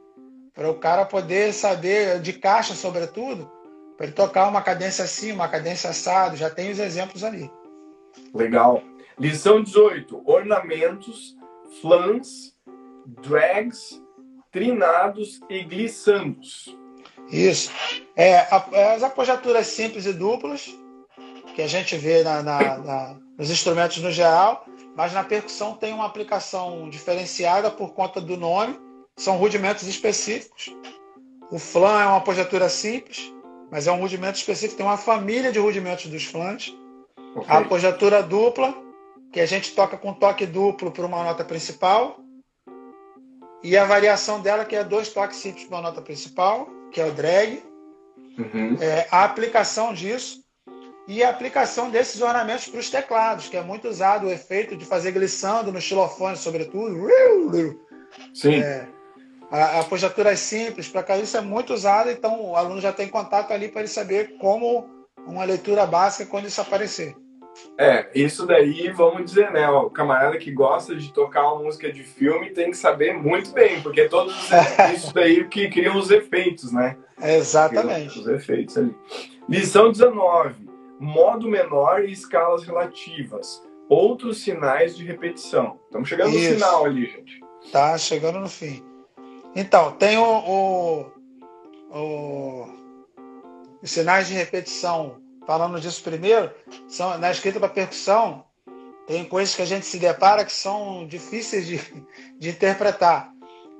Para 0.53 0.69
o 0.69 0.75
cara 0.75 1.05
poder 1.05 1.53
saber, 1.53 2.19
de 2.19 2.33
caixa, 2.33 2.73
sobretudo, 2.73 3.49
para 3.95 4.07
ele 4.07 4.13
tocar 4.13 4.49
uma 4.49 4.61
cadência 4.61 5.05
assim, 5.05 5.31
uma 5.31 5.47
cadência 5.47 5.91
assado, 5.91 6.35
já 6.35 6.49
tem 6.49 6.71
os 6.71 6.79
exemplos 6.79 7.23
ali. 7.23 7.49
Legal. 8.33 8.83
Lição 9.19 9.61
18: 9.61 10.21
ornamentos, 10.25 11.35
flans, 11.81 12.55
drags, 13.21 14.01
trinados 14.51 15.39
e 15.49 15.63
glissandos. 15.63 16.77
Isso. 17.29 17.71
É, 18.15 18.39
as 18.93 19.03
apojaturas 19.03 19.67
simples 19.67 20.05
e 20.05 20.13
duplas, 20.13 20.75
que 21.55 21.61
a 21.61 21.67
gente 21.67 21.95
vê 21.97 22.23
na, 22.23 22.43
na, 22.43 22.77
na, 22.77 23.19
nos 23.37 23.49
instrumentos 23.49 23.97
no 23.97 24.11
geral, 24.11 24.65
mas 24.95 25.13
na 25.13 25.23
percussão 25.23 25.75
tem 25.75 25.93
uma 25.93 26.05
aplicação 26.05 26.89
diferenciada 26.89 27.71
por 27.71 27.93
conta 27.93 28.19
do 28.19 28.37
nome, 28.37 28.79
são 29.17 29.37
rudimentos 29.37 29.87
específicos. 29.87 30.75
O 31.51 31.59
flan 31.59 32.01
é 32.01 32.05
uma 32.05 32.17
apogiatura 32.17 32.69
simples, 32.69 33.31
mas 33.71 33.87
é 33.87 33.91
um 33.91 33.99
rudimento 33.99 34.37
específico, 34.37 34.77
tem 34.77 34.85
uma 34.85 34.97
família 34.97 35.51
de 35.51 35.59
rudimentos 35.59 36.07
dos 36.07 36.25
flans. 36.25 36.75
Okay. 37.35 37.55
A 37.55 37.59
apogiatura 37.59 38.21
dupla, 38.21 38.75
que 39.33 39.41
a 39.41 39.45
gente 39.47 39.73
toca 39.73 39.97
com 39.97 40.13
toque 40.13 40.45
duplo 40.45 40.91
para 40.91 41.05
uma 41.05 41.23
nota 41.23 41.43
principal, 41.43 42.19
e 43.63 43.75
a 43.75 43.83
variação 43.83 44.39
dela, 44.39 44.63
que 44.63 44.75
é 44.75 44.83
dois 44.83 45.09
toques 45.09 45.37
simples 45.37 45.65
para 45.65 45.77
uma 45.77 45.89
nota 45.89 46.01
principal, 46.01 46.69
que 46.91 47.01
é 47.01 47.05
o 47.05 47.11
drag. 47.11 47.63
Uhum. 48.37 48.77
É, 48.79 49.07
a 49.09 49.23
aplicação 49.23 49.93
disso 49.93 50.43
e 51.07 51.23
a 51.23 51.29
aplicação 51.29 51.89
desses 51.89 52.21
ornamentos 52.21 52.67
para 52.67 52.79
os 52.79 52.89
teclados, 52.89 53.47
que 53.47 53.57
é 53.57 53.61
muito 53.61 53.87
usado 53.87 54.27
o 54.27 54.31
efeito 54.31 54.75
de 54.75 54.85
fazer 54.85 55.11
glissando 55.11 55.71
no 55.71 55.81
xilofone, 55.81 56.37
sobretudo. 56.37 57.07
Sim. 58.33 58.55
É, 58.55 58.87
a, 59.49 59.79
a 59.79 60.35
simples, 60.35 60.87
para 60.87 61.03
cá 61.03 61.17
isso 61.17 61.37
é 61.37 61.41
muito 61.41 61.73
usado, 61.73 62.09
então 62.09 62.41
o 62.41 62.55
aluno 62.55 62.81
já 62.81 62.91
tem 62.91 63.07
contato 63.07 63.51
ali 63.51 63.69
para 63.69 63.81
ele 63.81 63.87
saber 63.87 64.37
como 64.37 65.07
uma 65.25 65.43
leitura 65.43 65.85
básica 65.85 66.29
quando 66.29 66.47
isso 66.47 66.61
aparecer. 66.61 67.15
É, 67.77 68.09
isso 68.13 68.45
daí, 68.45 68.89
vamos 68.89 69.25
dizer, 69.25 69.51
né? 69.51 69.67
O 69.69 69.89
camarada 69.89 70.37
que 70.37 70.51
gosta 70.51 70.95
de 70.95 71.11
tocar 71.11 71.53
uma 71.53 71.63
música 71.63 71.91
de 71.91 72.03
filme 72.03 72.51
tem 72.51 72.71
que 72.71 72.77
saber 72.77 73.13
muito 73.13 73.51
bem, 73.51 73.81
porque 73.81 74.07
todos 74.07 74.33
isso 74.93 75.13
daí 75.13 75.47
que 75.47 75.69
criam 75.69 75.97
os 75.97 76.11
efeitos, 76.11 76.71
né? 76.71 76.97
Exatamente. 77.21 78.19
Os 78.19 78.27
efeitos 78.27 78.77
ali. 78.77 78.95
Lição 79.47 79.91
19. 79.91 80.67
Modo 80.99 81.47
menor 81.47 82.03
e 82.03 82.11
escalas 82.11 82.63
relativas. 82.63 83.61
Outros 83.89 84.41
sinais 84.41 84.95
de 84.95 85.03
repetição. 85.03 85.79
Estamos 85.85 86.07
chegando 86.07 86.35
isso. 86.35 86.49
no 86.49 86.55
final 86.55 86.85
ali, 86.85 87.05
gente. 87.05 87.39
Tá 87.71 87.97
chegando 87.97 88.39
no 88.39 88.49
fim. 88.49 88.83
Então, 89.55 89.91
tem 89.91 90.17
o, 90.17 90.23
o, 90.23 91.11
o 91.91 92.83
os 93.83 93.91
sinais 93.91 94.29
de 94.29 94.33
repetição 94.33 95.17
falando 95.45 95.79
disso 95.79 96.03
primeiro, 96.03 96.51
são, 96.87 97.17
na 97.17 97.31
escrita 97.31 97.59
para 97.59 97.69
percussão, 97.69 98.45
tem 99.07 99.25
coisas 99.25 99.55
que 99.55 99.61
a 99.61 99.65
gente 99.65 99.85
se 99.85 99.99
depara 99.99 100.45
que 100.45 100.53
são 100.53 101.05
difíceis 101.07 101.67
de, 101.67 101.79
de 102.39 102.49
interpretar. 102.49 103.31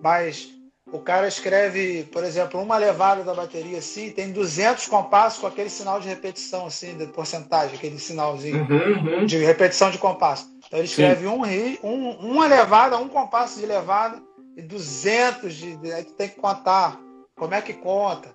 Mas 0.01 0.53
o 0.91 0.99
cara 0.99 1.27
escreve, 1.27 2.03
por 2.11 2.23
exemplo, 2.23 2.61
uma 2.61 2.77
levada 2.77 3.23
da 3.23 3.33
bateria 3.33 3.79
assim, 3.79 4.11
tem 4.11 4.31
200 4.31 4.85
compassos 4.87 5.39
com 5.39 5.47
aquele 5.47 5.69
sinal 5.69 5.99
de 5.99 6.07
repetição, 6.07 6.67
assim, 6.67 6.95
de 6.95 7.07
porcentagem, 7.07 7.75
aquele 7.75 7.97
sinalzinho 7.97 8.67
uhum, 8.69 9.19
uhum. 9.19 9.25
de 9.25 9.37
repetição 9.37 9.89
de 9.89 9.97
compasso. 9.97 10.47
Então 10.67 10.77
ele 10.77 10.87
escreve 10.87 11.25
um, 11.25 11.41
um, 11.83 12.09
uma 12.11 12.45
levada, 12.45 12.97
um 12.97 13.07
compasso 13.07 13.59
de 13.59 13.65
levada 13.65 14.21
e 14.55 14.61
200 14.61 15.53
de. 15.53 15.91
Aí 15.91 16.03
tu 16.03 16.13
tem 16.13 16.29
que 16.29 16.39
contar. 16.39 16.99
Como 17.35 17.55
é 17.55 17.61
que 17.61 17.73
conta? 17.73 18.29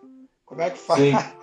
Como 0.45 0.61
é 0.61 0.71
que 0.71 0.79
faz? 0.79 1.01
Sim. 1.01 1.38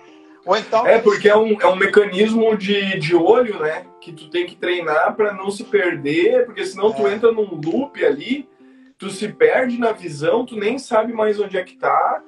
Ou 0.46 0.56
então. 0.56 0.86
É, 0.86 1.00
porque 1.00 1.28
é 1.28 1.36
um, 1.36 1.60
é 1.60 1.66
um 1.66 1.74
mecanismo 1.74 2.56
de, 2.56 3.00
de 3.00 3.16
olho, 3.16 3.58
né? 3.58 3.84
Que 4.00 4.12
tu 4.12 4.30
tem 4.30 4.46
que 4.46 4.54
treinar 4.54 5.16
para 5.16 5.34
não 5.34 5.50
se 5.50 5.64
perder, 5.64 6.46
porque 6.46 6.64
senão 6.64 6.90
é. 6.90 6.92
tu 6.92 7.08
entra 7.08 7.32
num 7.32 7.60
loop 7.60 8.02
ali, 8.04 8.48
tu 8.96 9.10
se 9.10 9.28
perde 9.28 9.76
na 9.76 9.90
visão, 9.90 10.46
tu 10.46 10.56
nem 10.56 10.78
sabe 10.78 11.12
mais 11.12 11.40
onde 11.40 11.58
é 11.58 11.64
que 11.64 11.76
tá. 11.76 12.22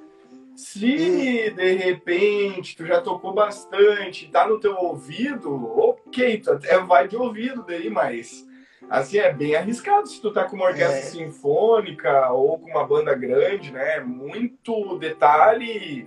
Se 0.57 0.85
e... 0.85 1.51
de 1.51 1.75
repente 1.75 2.77
tu 2.77 2.85
já 2.85 3.01
tocou 3.01 3.33
bastante, 3.33 4.29
tá 4.29 4.49
no 4.49 4.59
teu 4.59 4.75
ouvido, 4.75 5.55
ok, 5.79 6.39
tu 6.39 6.51
até 6.51 6.77
vai 6.81 7.07
de 7.07 7.17
ouvido 7.17 7.65
daí, 7.65 7.89
mas 7.89 8.45
assim 8.91 9.19
é 9.19 9.33
bem 9.33 9.55
arriscado 9.55 10.09
se 10.09 10.21
tu 10.21 10.33
tá 10.33 10.43
com 10.43 10.57
uma 10.57 10.67
orquestra 10.67 10.99
é. 10.99 11.03
sinfônica 11.03 12.33
ou 12.33 12.59
com 12.59 12.69
uma 12.69 12.85
banda 12.85 13.15
grande, 13.15 13.71
né? 13.71 14.01
Muito 14.01 14.99
detalhe 14.99 16.05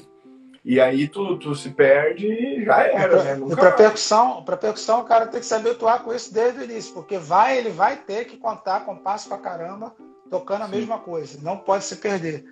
e 0.63 0.79
aí 0.79 1.07
tu, 1.07 1.37
tu 1.37 1.55
se 1.55 1.71
perde 1.71 2.27
e 2.27 2.63
já 2.63 2.83
era, 2.83 3.23
né? 3.23 3.35
Nunca 3.35 3.53
e 3.53 3.55
para 3.55 3.71
percussão, 3.71 4.43
para 4.43 4.55
percussão 4.55 5.01
o 5.01 5.05
cara 5.05 5.25
tem 5.25 5.39
que 5.39 5.45
se 5.45 5.53
habituar 5.55 6.03
com 6.03 6.13
isso 6.13 6.31
desde 6.31 6.59
o 6.59 6.63
início, 6.63 6.93
porque 6.93 7.17
vai, 7.17 7.57
ele 7.57 7.71
vai 7.71 7.97
ter 7.97 8.25
que 8.25 8.37
contar 8.37 8.85
compasso 8.85 9.27
pra 9.27 9.39
caramba, 9.39 9.95
tocando 10.29 10.63
a 10.63 10.65
Sim. 10.65 10.75
mesma 10.75 10.99
coisa, 10.99 11.39
não 11.41 11.57
pode 11.57 11.83
se 11.83 11.95
perder. 11.95 12.45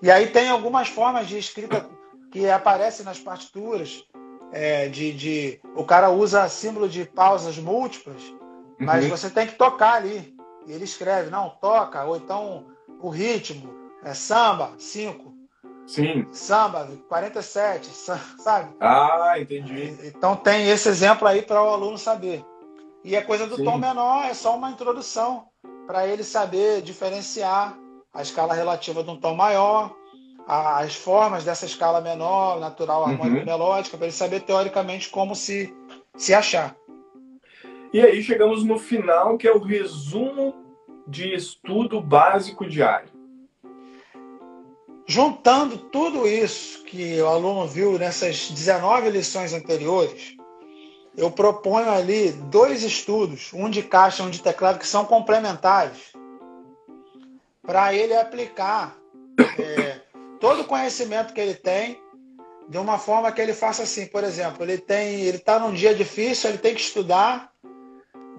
E 0.00 0.10
aí 0.10 0.28
tem 0.28 0.48
algumas 0.48 0.88
formas 0.88 1.26
de 1.26 1.38
escrita 1.38 1.84
que 2.30 2.48
aparecem 2.48 3.04
nas 3.04 3.18
partituras, 3.18 4.04
é, 4.52 4.88
de, 4.88 5.12
de 5.12 5.60
o 5.74 5.84
cara 5.84 6.10
usa 6.10 6.48
símbolo 6.48 6.88
de 6.88 7.04
pausas 7.04 7.58
múltiplas, 7.58 8.22
mas 8.78 9.04
uhum. 9.04 9.10
você 9.10 9.28
tem 9.28 9.48
que 9.48 9.56
tocar 9.56 9.94
ali. 9.94 10.36
E 10.66 10.72
ele 10.72 10.84
escreve, 10.84 11.30
não, 11.30 11.50
toca, 11.60 12.04
ou 12.04 12.16
então 12.16 12.66
o 13.00 13.08
ritmo, 13.08 13.74
é 14.04 14.14
samba, 14.14 14.72
cinco 14.78 15.29
Sim. 15.90 16.24
Samba, 16.30 16.88
47, 17.08 17.90
sabe? 18.38 18.70
Ah, 18.78 19.34
entendi. 19.40 19.98
Então 20.04 20.36
tem 20.36 20.68
esse 20.70 20.88
exemplo 20.88 21.26
aí 21.26 21.42
para 21.42 21.60
o 21.60 21.68
aluno 21.68 21.98
saber. 21.98 22.44
E 23.02 23.16
a 23.16 23.24
coisa 23.24 23.44
do 23.44 23.56
Sim. 23.56 23.64
tom 23.64 23.76
menor 23.76 24.24
é 24.24 24.32
só 24.32 24.56
uma 24.56 24.70
introdução 24.70 25.48
para 25.88 26.06
ele 26.06 26.22
saber 26.22 26.80
diferenciar 26.80 27.76
a 28.14 28.22
escala 28.22 28.54
relativa 28.54 29.02
de 29.02 29.10
um 29.10 29.16
tom 29.16 29.34
maior, 29.34 29.92
as 30.46 30.94
formas 30.94 31.44
dessa 31.44 31.66
escala 31.66 32.00
menor, 32.00 32.60
natural, 32.60 33.04
harmônica 33.06 33.40
uhum. 33.40 33.44
melódica, 33.44 33.96
para 33.96 34.06
ele 34.06 34.14
saber 34.14 34.42
teoricamente 34.42 35.08
como 35.08 35.34
se, 35.34 35.74
se 36.16 36.32
achar. 36.32 36.76
E 37.92 38.00
aí 38.00 38.22
chegamos 38.22 38.62
no 38.62 38.78
final, 38.78 39.36
que 39.36 39.48
é 39.48 39.52
o 39.52 39.58
resumo 39.58 40.54
de 41.08 41.34
estudo 41.34 42.00
básico 42.00 42.64
diário. 42.64 43.19
Juntando 45.10 45.76
tudo 45.76 46.24
isso 46.24 46.84
que 46.84 47.20
o 47.20 47.26
aluno 47.26 47.66
viu 47.66 47.98
nessas 47.98 48.48
19 48.48 49.10
lições 49.10 49.52
anteriores, 49.52 50.36
eu 51.16 51.32
proponho 51.32 51.90
ali 51.90 52.30
dois 52.30 52.84
estudos, 52.84 53.50
um 53.52 53.68
de 53.68 53.82
caixa 53.82 54.22
e 54.22 54.26
um 54.26 54.30
de 54.30 54.40
teclado, 54.40 54.78
que 54.78 54.86
são 54.86 55.04
complementares, 55.04 56.12
para 57.60 57.92
ele 57.92 58.14
aplicar 58.14 58.96
é, 59.58 60.00
todo 60.38 60.60
o 60.60 60.64
conhecimento 60.64 61.34
que 61.34 61.40
ele 61.40 61.54
tem 61.54 62.00
de 62.68 62.78
uma 62.78 62.96
forma 62.96 63.32
que 63.32 63.40
ele 63.40 63.52
faça 63.52 63.82
assim, 63.82 64.06
por 64.06 64.22
exemplo, 64.22 64.62
ele 64.62 64.78
tem, 64.78 65.22
ele 65.22 65.38
está 65.38 65.58
num 65.58 65.72
dia 65.72 65.92
difícil, 65.92 66.50
ele 66.50 66.58
tem 66.58 66.72
que 66.72 66.82
estudar, 66.82 67.50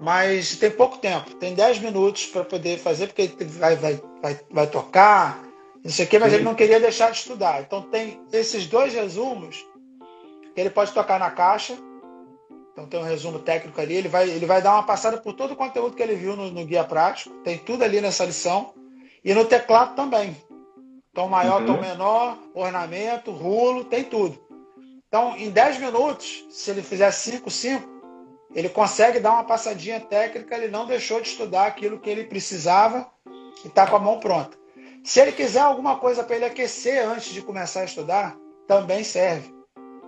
mas 0.00 0.56
tem 0.56 0.70
pouco 0.70 0.96
tempo, 0.96 1.34
tem 1.34 1.54
10 1.54 1.80
minutos 1.80 2.24
para 2.24 2.44
poder 2.44 2.78
fazer, 2.78 3.08
porque 3.08 3.30
ele 3.38 3.44
vai, 3.44 3.76
vai, 3.76 4.00
vai, 4.22 4.40
vai 4.50 4.66
tocar, 4.66 5.51
isso 5.84 6.02
aqui, 6.02 6.18
mas 6.18 6.30
Sim. 6.30 6.36
ele 6.36 6.44
não 6.44 6.54
queria 6.54 6.78
deixar 6.78 7.10
de 7.10 7.18
estudar. 7.18 7.60
Então 7.62 7.82
tem 7.82 8.20
esses 8.32 8.66
dois 8.66 8.94
resumos 8.94 9.66
que 10.54 10.60
ele 10.60 10.70
pode 10.70 10.92
tocar 10.92 11.18
na 11.18 11.30
caixa. 11.30 11.76
Então 12.72 12.86
tem 12.86 13.00
um 13.00 13.04
resumo 13.04 13.40
técnico 13.40 13.80
ali. 13.80 13.94
Ele 13.94 14.08
vai, 14.08 14.28
ele 14.28 14.46
vai 14.46 14.62
dar 14.62 14.74
uma 14.74 14.84
passada 14.84 15.18
por 15.18 15.32
todo 15.32 15.52
o 15.52 15.56
conteúdo 15.56 15.96
que 15.96 16.02
ele 16.02 16.14
viu 16.14 16.36
no, 16.36 16.50
no 16.50 16.64
guia 16.64 16.84
prático. 16.84 17.34
Tem 17.42 17.58
tudo 17.58 17.82
ali 17.82 18.00
nessa 18.00 18.24
lição. 18.24 18.72
E 19.24 19.34
no 19.34 19.44
teclado 19.44 19.94
também. 19.94 20.36
Tom 21.12 21.28
maior, 21.28 21.60
uhum. 21.60 21.66
tom 21.66 21.80
menor, 21.80 22.38
ornamento, 22.54 23.30
rulo, 23.32 23.84
tem 23.84 24.04
tudo. 24.04 24.40
Então, 25.06 25.36
em 25.36 25.50
10 25.50 25.78
minutos, 25.78 26.46
se 26.48 26.70
ele 26.70 26.82
fizer 26.82 27.10
5, 27.10 27.50
5, 27.50 27.86
ele 28.54 28.70
consegue 28.70 29.20
dar 29.20 29.32
uma 29.32 29.44
passadinha 29.44 30.00
técnica, 30.00 30.56
ele 30.56 30.68
não 30.68 30.86
deixou 30.86 31.20
de 31.20 31.28
estudar 31.28 31.66
aquilo 31.66 31.98
que 31.98 32.08
ele 32.08 32.24
precisava 32.24 33.06
e 33.62 33.68
está 33.68 33.86
com 33.86 33.96
a 33.96 33.98
mão 33.98 34.18
pronta. 34.18 34.61
Se 35.04 35.20
ele 35.20 35.32
quiser 35.32 35.60
alguma 35.60 35.96
coisa 35.96 36.22
para 36.22 36.36
ele 36.36 36.44
aquecer 36.44 37.06
antes 37.06 37.32
de 37.32 37.42
começar 37.42 37.80
a 37.80 37.84
estudar, 37.84 38.36
também 38.66 39.02
serve. 39.02 39.52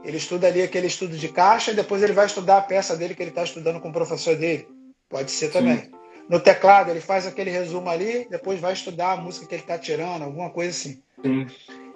Ele 0.04 0.16
estuda 0.18 0.46
ali 0.46 0.62
aquele 0.62 0.86
estudo 0.86 1.16
de 1.16 1.28
caixa 1.28 1.72
e 1.72 1.74
depois 1.74 2.02
ele 2.02 2.12
vai 2.12 2.26
estudar 2.26 2.58
a 2.58 2.62
peça 2.62 2.96
dele 2.96 3.14
que 3.14 3.22
ele 3.22 3.30
está 3.30 3.42
estudando 3.42 3.80
com 3.80 3.88
o 3.88 3.92
professor 3.92 4.36
dele. 4.36 4.68
Pode 5.08 5.30
ser 5.30 5.50
também. 5.50 5.78
Sim. 5.78 5.90
No 6.28 6.40
teclado, 6.40 6.90
ele 6.90 7.00
faz 7.00 7.26
aquele 7.26 7.50
resumo 7.50 7.88
ali, 7.88 8.26
depois 8.30 8.60
vai 8.60 8.72
estudar 8.72 9.12
a 9.12 9.16
música 9.16 9.46
que 9.46 9.54
ele 9.54 9.62
está 9.62 9.78
tirando, 9.78 10.22
alguma 10.22 10.50
coisa 10.50 10.70
assim. 10.70 11.02
Sim. 11.22 11.46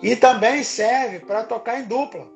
E 0.02 0.16
também 0.16 0.62
serve 0.62 1.20
para 1.20 1.44
tocar 1.44 1.80
em 1.80 1.84
dupla. 1.84 2.26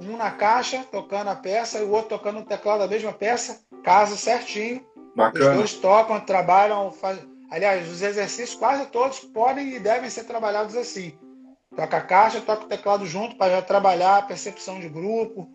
Um 0.00 0.16
na 0.16 0.30
caixa, 0.30 0.84
tocando 0.90 1.28
a 1.28 1.34
peça, 1.34 1.78
e 1.78 1.82
o 1.82 1.90
outro 1.90 2.10
tocando 2.10 2.40
no 2.40 2.46
teclado 2.46 2.82
a 2.82 2.88
mesma 2.88 3.12
peça, 3.12 3.60
casa 3.82 4.16
certinho. 4.16 4.84
Bacana. 5.16 5.50
Os 5.50 5.56
dois 5.56 5.72
tocam, 5.74 6.20
trabalham, 6.20 6.92
faz 6.92 7.18
Aliás, 7.50 7.88
os 7.88 8.02
exercícios 8.02 8.58
quase 8.58 8.86
todos 8.86 9.20
podem 9.20 9.74
e 9.74 9.80
devem 9.80 10.10
ser 10.10 10.24
trabalhados 10.24 10.76
assim. 10.76 11.18
Toca 11.74 11.96
a 11.96 12.00
caixa, 12.00 12.40
toca 12.40 12.64
o 12.64 12.68
teclado 12.68 13.06
junto 13.06 13.36
para 13.36 13.56
já 13.56 13.62
trabalhar 13.62 14.18
a 14.18 14.22
percepção 14.22 14.80
de 14.80 14.88
grupo. 14.88 15.48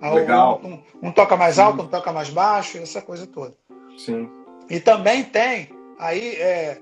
Legal. 0.00 0.60
Um, 0.62 1.08
um, 1.08 1.12
toca 1.12 1.36
mais 1.36 1.58
alto, 1.58 1.82
um 1.82 1.88
toca 1.88 2.12
mais 2.12 2.30
baixo, 2.30 2.78
essa 2.78 3.00
coisa 3.00 3.26
toda. 3.26 3.54
Sim. 3.96 4.28
E 4.68 4.80
também 4.80 5.24
tem 5.24 5.70
aí 5.98 6.36
é, 6.36 6.80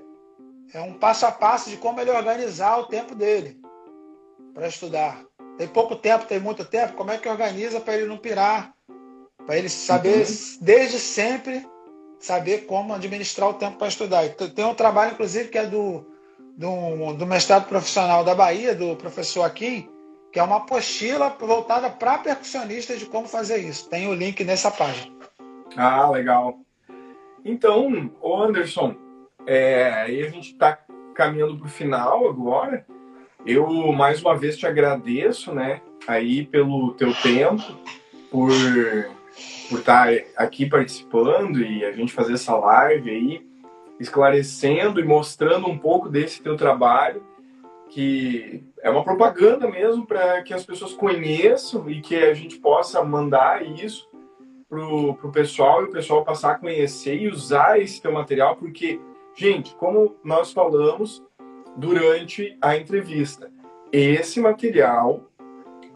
é 0.73 0.81
um 0.81 0.93
passo 0.93 1.25
a 1.25 1.31
passo 1.31 1.69
de 1.69 1.77
como 1.77 2.01
ele 2.01 2.11
organizar 2.11 2.77
o 2.79 2.87
tempo 2.87 3.15
dele 3.15 3.59
para 4.53 4.67
estudar. 4.67 5.23
Tem 5.57 5.67
pouco 5.67 5.95
tempo, 5.95 6.25
tem 6.25 6.39
muito 6.39 6.65
tempo, 6.65 6.93
como 6.93 7.11
é 7.11 7.17
que 7.17 7.29
organiza 7.29 7.79
para 7.79 7.95
ele 7.95 8.07
não 8.07 8.17
pirar? 8.17 8.73
Para 9.45 9.57
ele 9.57 9.69
saber 9.69 10.25
uhum. 10.25 10.57
desde 10.61 10.99
sempre 10.99 11.65
saber 12.19 12.65
como 12.65 12.93
administrar 12.93 13.49
o 13.49 13.53
tempo 13.53 13.77
para 13.77 13.87
estudar. 13.87 14.27
Tem 14.29 14.65
um 14.65 14.73
trabalho, 14.73 15.13
inclusive, 15.13 15.49
que 15.49 15.57
é 15.57 15.65
do, 15.65 16.05
do, 16.57 17.13
do 17.13 17.25
mestrado 17.25 17.67
profissional 17.67 18.23
da 18.23 18.33
Bahia, 18.33 18.73
do 18.73 18.95
professor 18.95 19.43
Aquim, 19.43 19.89
que 20.31 20.39
é 20.39 20.43
uma 20.43 20.57
apostila 20.57 21.29
voltada 21.39 21.89
para 21.89 22.17
percussionistas 22.17 22.99
de 22.99 23.05
como 23.05 23.27
fazer 23.27 23.57
isso. 23.57 23.89
Tem 23.89 24.07
o 24.07 24.13
link 24.13 24.43
nessa 24.43 24.71
página. 24.71 25.13
Ah, 25.75 26.09
legal. 26.09 26.59
Então, 27.43 28.09
Anderson, 28.23 28.95
é, 29.45 29.91
aí 29.91 30.23
a 30.23 30.29
gente 30.29 30.51
está 30.51 30.79
caminhando 31.13 31.57
para 31.57 31.67
o 31.67 31.69
final 31.69 32.27
agora. 32.27 32.85
Eu 33.45 33.91
mais 33.91 34.21
uma 34.21 34.35
vez 34.35 34.57
te 34.57 34.65
agradeço, 34.65 35.53
né, 35.53 35.81
aí 36.07 36.43
pelo 36.45 36.93
teu 36.93 37.13
tempo, 37.13 37.63
por 38.31 38.49
por 39.69 39.79
estar 39.79 40.09
aqui 40.35 40.65
participando 40.65 41.61
e 41.61 41.83
a 41.83 41.91
gente 41.91 42.13
fazer 42.13 42.33
essa 42.33 42.55
live 42.55 43.09
aí, 43.09 43.47
esclarecendo 43.99 44.99
e 44.99 45.03
mostrando 45.03 45.67
um 45.67 45.77
pouco 45.77 46.09
desse 46.09 46.41
teu 46.41 46.55
trabalho, 46.55 47.23
que 47.89 48.63
é 48.81 48.89
uma 48.89 49.03
propaganda 49.03 49.69
mesmo 49.69 50.05
para 50.05 50.41
que 50.43 50.53
as 50.53 50.65
pessoas 50.65 50.93
conheçam 50.93 51.89
e 51.89 52.01
que 52.01 52.15
a 52.15 52.33
gente 52.33 52.57
possa 52.57 53.03
mandar 53.03 53.65
isso 53.65 54.07
pro, 54.67 55.15
pro 55.15 55.31
pessoal 55.31 55.81
e 55.81 55.85
o 55.85 55.91
pessoal 55.91 56.23
passar 56.23 56.51
a 56.51 56.59
conhecer 56.59 57.15
e 57.15 57.29
usar 57.29 57.79
esse 57.79 58.01
teu 58.01 58.11
material, 58.11 58.55
porque, 58.55 58.99
gente, 59.35 59.75
como 59.75 60.15
nós 60.23 60.51
falamos 60.51 61.23
durante 61.77 62.57
a 62.61 62.75
entrevista, 62.75 63.51
esse 63.91 64.39
material 64.39 65.29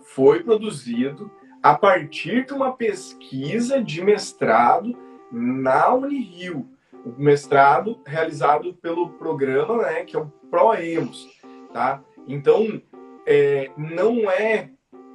foi 0.03 0.43
produzido 0.43 1.31
a 1.61 1.75
partir 1.75 2.45
de 2.45 2.53
uma 2.53 2.71
pesquisa 2.71 3.81
de 3.83 4.01
mestrado 4.01 4.97
na 5.31 5.93
Unirio, 5.93 6.67
o 7.05 7.21
mestrado 7.21 7.99
realizado 8.05 8.73
pelo 8.73 9.09
programa, 9.09 9.83
né, 9.83 10.03
que 10.03 10.15
é 10.15 10.19
o 10.19 10.31
ProEMOS, 10.49 11.27
tá? 11.73 12.01
Então, 12.27 12.81
é, 13.25 13.71
não 13.77 14.29
é 14.29 14.69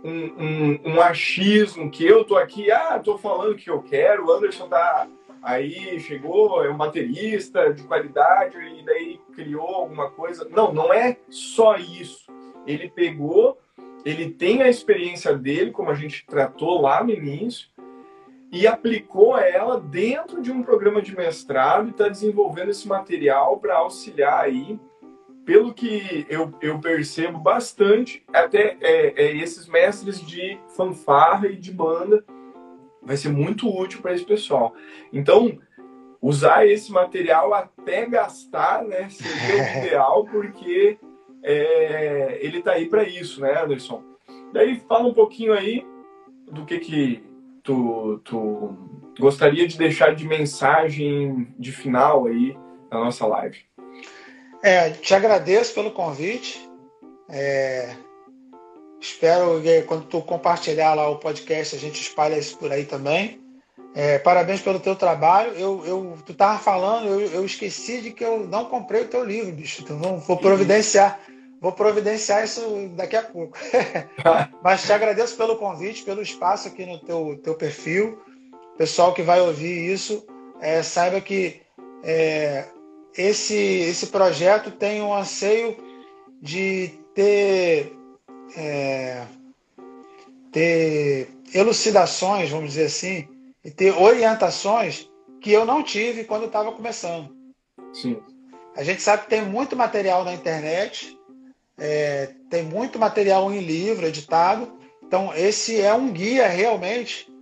um, 0.04 0.10
um, 0.10 0.80
um, 0.92 1.00
achismo 1.00 1.90
que 1.90 2.06
eu 2.06 2.24
tô 2.24 2.36
aqui, 2.36 2.70
ah, 2.70 2.98
tô 2.98 3.16
falando 3.16 3.52
o 3.52 3.56
que 3.56 3.70
eu 3.70 3.82
quero, 3.82 4.26
o 4.26 4.32
Anderson 4.32 4.68
tá 4.68 5.08
aí, 5.42 5.98
chegou, 6.00 6.64
é 6.64 6.70
um 6.70 6.76
baterista 6.76 7.72
de 7.72 7.82
qualidade 7.84 8.56
e 8.56 8.84
daí 8.84 9.20
criou 9.34 9.66
alguma 9.66 10.10
coisa. 10.10 10.48
Não, 10.50 10.72
não 10.72 10.92
é 10.92 11.18
só 11.28 11.76
isso. 11.76 12.26
Ele 12.66 12.88
pegou 12.88 13.58
ele 14.04 14.30
tem 14.30 14.62
a 14.62 14.68
experiência 14.68 15.36
dele, 15.36 15.70
como 15.70 15.90
a 15.90 15.94
gente 15.94 16.26
tratou 16.26 16.80
lá 16.80 17.02
no 17.02 17.10
início, 17.10 17.68
e 18.52 18.66
aplicou 18.66 19.36
ela 19.36 19.80
dentro 19.80 20.40
de 20.40 20.52
um 20.52 20.62
programa 20.62 21.02
de 21.02 21.16
mestrado 21.16 21.88
e 21.88 21.90
está 21.90 22.08
desenvolvendo 22.08 22.70
esse 22.70 22.86
material 22.86 23.58
para 23.58 23.78
auxiliar 23.78 24.44
aí. 24.44 24.78
Pelo 25.44 25.74
que 25.74 26.24
eu, 26.28 26.54
eu 26.62 26.78
percebo 26.78 27.38
bastante, 27.38 28.24
até 28.32 28.76
é, 28.80 29.24
é, 29.24 29.36
esses 29.36 29.66
mestres 29.66 30.20
de 30.20 30.58
fanfarra 30.76 31.48
e 31.48 31.56
de 31.56 31.72
banda 31.72 32.24
vai 33.02 33.16
ser 33.16 33.28
muito 33.28 33.68
útil 33.68 34.00
para 34.00 34.14
esse 34.14 34.24
pessoal. 34.24 34.74
Então, 35.12 35.58
usar 36.22 36.66
esse 36.66 36.90
material 36.90 37.52
até 37.52 38.06
gastar, 38.06 38.84
né, 38.84 39.08
seria 39.10 39.62
o 39.62 39.78
ideal, 39.84 40.24
porque 40.24 40.98
é, 41.44 42.38
ele 42.40 42.58
está 42.58 42.72
aí 42.72 42.88
para 42.88 43.04
isso, 43.04 43.40
né, 43.40 43.62
Anderson? 43.62 44.02
Daí 44.52 44.80
fala 44.88 45.06
um 45.06 45.14
pouquinho 45.14 45.52
aí 45.52 45.86
do 46.50 46.64
que 46.64 46.78
que 46.78 47.22
tu, 47.62 48.20
tu 48.24 48.76
gostaria 49.18 49.68
de 49.68 49.76
deixar 49.76 50.14
de 50.14 50.26
mensagem 50.26 51.48
de 51.58 51.70
final 51.70 52.26
aí 52.26 52.56
na 52.90 53.00
nossa 53.00 53.26
live. 53.26 53.58
É, 54.62 54.90
te 54.90 55.14
agradeço 55.14 55.74
pelo 55.74 55.90
convite. 55.90 56.66
É, 57.28 57.94
espero 59.00 59.60
que 59.60 59.82
quando 59.82 60.06
tu 60.06 60.22
compartilhar 60.22 60.94
lá 60.94 61.08
o 61.10 61.18
podcast 61.18 61.76
a 61.76 61.78
gente 61.78 62.00
espalha 62.00 62.38
isso 62.38 62.56
por 62.56 62.72
aí 62.72 62.84
também. 62.84 63.44
É, 63.94 64.18
parabéns 64.18 64.60
pelo 64.60 64.80
teu 64.80 64.96
trabalho. 64.96 65.52
Eu, 65.52 65.84
eu, 65.84 66.18
tu 66.24 66.32
tava 66.32 66.58
falando, 66.58 67.08
eu, 67.08 67.20
eu 67.20 67.44
esqueci 67.44 68.00
de 68.00 68.12
que 68.12 68.24
eu 68.24 68.46
não 68.46 68.64
comprei 68.64 69.02
o 69.02 69.08
teu 69.08 69.22
livro, 69.22 69.52
bicho. 69.52 69.82
Então 69.82 69.98
vou, 69.98 70.18
vou 70.18 70.36
providenciar. 70.38 71.20
Vou 71.64 71.72
providenciar 71.72 72.44
isso 72.44 72.60
daqui 72.94 73.16
a 73.16 73.22
pouco. 73.22 73.56
Mas 74.62 74.82
te 74.82 74.92
agradeço 74.92 75.34
pelo 75.34 75.56
convite, 75.56 76.02
pelo 76.02 76.20
espaço 76.20 76.68
aqui 76.68 76.84
no 76.84 76.98
teu, 76.98 77.40
teu 77.42 77.54
perfil. 77.54 78.22
Pessoal 78.76 79.14
que 79.14 79.22
vai 79.22 79.40
ouvir 79.40 79.90
isso, 79.90 80.26
é, 80.60 80.82
saiba 80.82 81.22
que 81.22 81.62
é, 82.02 82.66
esse, 83.16 83.56
esse 83.56 84.08
projeto 84.08 84.72
tem 84.72 85.00
um 85.00 85.14
anseio 85.14 85.74
de 86.38 86.88
ter, 87.14 87.96
é, 88.58 89.24
ter 90.52 91.30
elucidações, 91.54 92.50
vamos 92.50 92.74
dizer 92.74 92.88
assim, 92.88 93.26
e 93.64 93.70
ter 93.70 93.92
orientações 93.92 95.10
que 95.40 95.50
eu 95.50 95.64
não 95.64 95.82
tive 95.82 96.24
quando 96.24 96.44
estava 96.44 96.70
começando. 96.72 97.34
Sim. 97.94 98.20
A 98.76 98.84
gente 98.84 99.00
sabe 99.00 99.22
que 99.22 99.30
tem 99.30 99.40
muito 99.40 99.74
material 99.74 100.26
na 100.26 100.34
internet, 100.34 101.13
é, 101.78 102.30
tem 102.48 102.62
muito 102.62 102.98
material 102.98 103.52
em 103.52 103.60
livro 103.60 104.06
editado. 104.06 104.72
Então, 105.02 105.32
esse 105.34 105.80
é 105.80 105.92
um 105.94 106.10
guia 106.10 106.46
realmente 106.48 107.32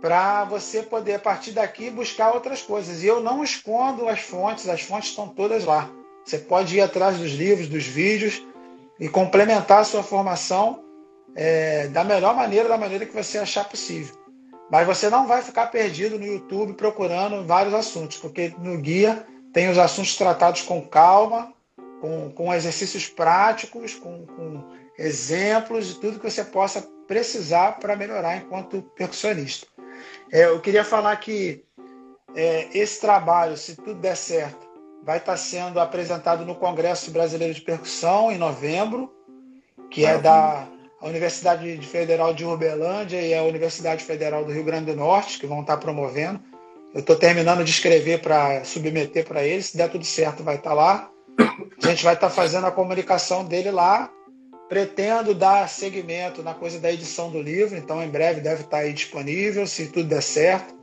para 0.00 0.44
você 0.44 0.82
poder, 0.82 1.14
a 1.14 1.18
partir 1.18 1.52
daqui, 1.52 1.90
buscar 1.90 2.34
outras 2.34 2.62
coisas. 2.62 3.02
E 3.02 3.06
eu 3.06 3.20
não 3.20 3.42
escondo 3.42 4.08
as 4.08 4.20
fontes, 4.20 4.68
as 4.68 4.82
fontes 4.82 5.10
estão 5.10 5.28
todas 5.28 5.64
lá. 5.64 5.90
Você 6.24 6.38
pode 6.38 6.76
ir 6.76 6.80
atrás 6.80 7.18
dos 7.18 7.32
livros, 7.32 7.68
dos 7.68 7.84
vídeos 7.84 8.42
e 8.98 9.08
complementar 9.08 9.80
a 9.80 9.84
sua 9.84 10.02
formação 10.02 10.84
é, 11.34 11.88
da 11.88 12.04
melhor 12.04 12.34
maneira, 12.34 12.68
da 12.68 12.78
maneira 12.78 13.06
que 13.06 13.14
você 13.14 13.38
achar 13.38 13.68
possível. 13.68 14.14
Mas 14.70 14.86
você 14.86 15.10
não 15.10 15.26
vai 15.26 15.42
ficar 15.42 15.66
perdido 15.66 16.18
no 16.18 16.26
YouTube 16.26 16.74
procurando 16.74 17.46
vários 17.46 17.74
assuntos, 17.74 18.16
porque 18.18 18.54
no 18.58 18.78
guia 18.78 19.26
tem 19.52 19.68
os 19.68 19.78
assuntos 19.78 20.16
tratados 20.16 20.62
com 20.62 20.80
calma, 20.82 21.52
com, 22.04 22.30
com 22.30 22.52
exercícios 22.52 23.08
práticos, 23.08 23.94
com, 23.94 24.26
com 24.26 24.62
exemplos 24.98 25.86
de 25.86 25.94
tudo 25.94 26.20
que 26.20 26.30
você 26.30 26.44
possa 26.44 26.86
precisar 27.08 27.78
para 27.78 27.96
melhorar 27.96 28.36
enquanto 28.36 28.82
percussionista. 28.94 29.66
É, 30.30 30.44
eu 30.44 30.60
queria 30.60 30.84
falar 30.84 31.16
que 31.16 31.64
é, 32.36 32.68
esse 32.76 33.00
trabalho, 33.00 33.56
se 33.56 33.74
tudo 33.76 33.94
der 33.94 34.18
certo, 34.18 34.68
vai 35.02 35.16
estar 35.16 35.38
sendo 35.38 35.80
apresentado 35.80 36.44
no 36.44 36.54
Congresso 36.54 37.10
Brasileiro 37.10 37.54
de 37.54 37.62
Percussão 37.62 38.30
em 38.30 38.36
novembro, 38.36 39.10
que 39.90 40.04
é 40.04 40.18
da 40.18 40.68
Universidade 41.00 41.78
Federal 41.86 42.34
de 42.34 42.44
Uberlândia 42.44 43.18
e 43.22 43.32
a 43.32 43.42
Universidade 43.44 44.04
Federal 44.04 44.44
do 44.44 44.52
Rio 44.52 44.64
Grande 44.64 44.92
do 44.92 44.96
Norte, 44.96 45.38
que 45.38 45.46
vão 45.46 45.62
estar 45.62 45.78
promovendo. 45.78 46.38
Eu 46.92 47.00
estou 47.00 47.16
terminando 47.16 47.64
de 47.64 47.70
escrever 47.70 48.20
para 48.20 48.62
submeter 48.62 49.24
para 49.24 49.42
eles. 49.42 49.66
Se 49.66 49.76
der 49.78 49.90
tudo 49.90 50.04
certo, 50.04 50.44
vai 50.44 50.56
estar 50.56 50.74
lá. 50.74 51.10
A 51.84 51.88
gente 51.90 52.02
vai 52.02 52.14
estar 52.14 52.28
tá 52.28 52.34
fazendo 52.34 52.66
a 52.66 52.72
comunicação 52.72 53.44
dele 53.44 53.70
lá. 53.70 54.10
Pretendo 54.68 55.34
dar 55.34 55.68
seguimento 55.68 56.42
na 56.42 56.54
coisa 56.54 56.80
da 56.80 56.90
edição 56.90 57.30
do 57.30 57.40
livro, 57.40 57.76
então 57.76 58.02
em 58.02 58.08
breve 58.08 58.40
deve 58.40 58.62
estar 58.62 58.78
tá 58.78 58.82
aí 58.82 58.94
disponível, 58.94 59.66
se 59.66 59.88
tudo 59.88 60.08
der 60.08 60.22
certo, 60.22 60.74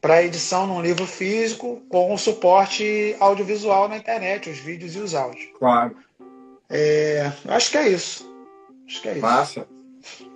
para 0.00 0.24
edição 0.24 0.66
num 0.66 0.82
livro 0.82 1.06
físico 1.06 1.80
com 1.88 2.12
o 2.12 2.18
suporte 2.18 3.16
audiovisual 3.20 3.88
na 3.88 3.96
internet, 3.96 4.50
os 4.50 4.58
vídeos 4.58 4.96
e 4.96 4.98
os 4.98 5.14
áudios. 5.14 5.48
Claro. 5.56 5.96
É, 6.68 7.30
acho 7.46 7.70
que 7.70 7.78
é 7.78 7.88
isso. 7.88 8.28
Acho 8.88 9.02
que 9.02 9.08
é 9.08 9.12
isso. 9.12 9.22
Massa. 9.22 9.68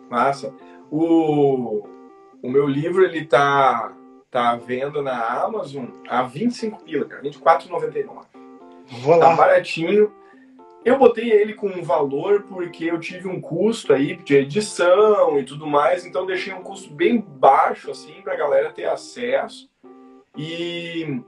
Massa. 0.09 0.55
O, 0.91 1.85
o 2.41 2.49
meu 2.49 2.69
livro 2.69 3.05
ele 3.05 3.25
tá 3.27 3.93
tá 4.31 4.55
vendo 4.55 5.03
na 5.03 5.43
Amazon 5.43 5.87
a 6.09 6.23
25 6.23 6.85
pila, 6.85 7.05
cara, 7.05 7.23
24,99. 7.23 8.30
Vou 8.91 9.17
lá. 9.17 9.31
Tá 9.31 9.37
baratinho. 9.37 10.13
Eu 10.85 10.99
botei 10.99 11.31
ele 11.31 11.55
com 11.55 11.69
um 11.69 11.83
valor 11.83 12.45
porque 12.45 12.87
eu 12.87 12.99
tive 12.99 13.29
um 13.29 13.41
custo 13.41 13.93
aí 13.93 14.17
de 14.17 14.35
edição 14.35 15.39
e 15.39 15.45
tudo 15.45 15.67
mais, 15.67 16.07
então 16.07 16.25
deixei 16.25 16.55
um 16.55 16.63
custo 16.63 16.93
bem 16.93 17.21
baixo 17.21 17.91
assim 17.91 18.23
para 18.23 18.33
a 18.33 18.37
galera 18.37 18.73
ter 18.73 18.87
acesso. 18.87 19.69
E 20.37 21.21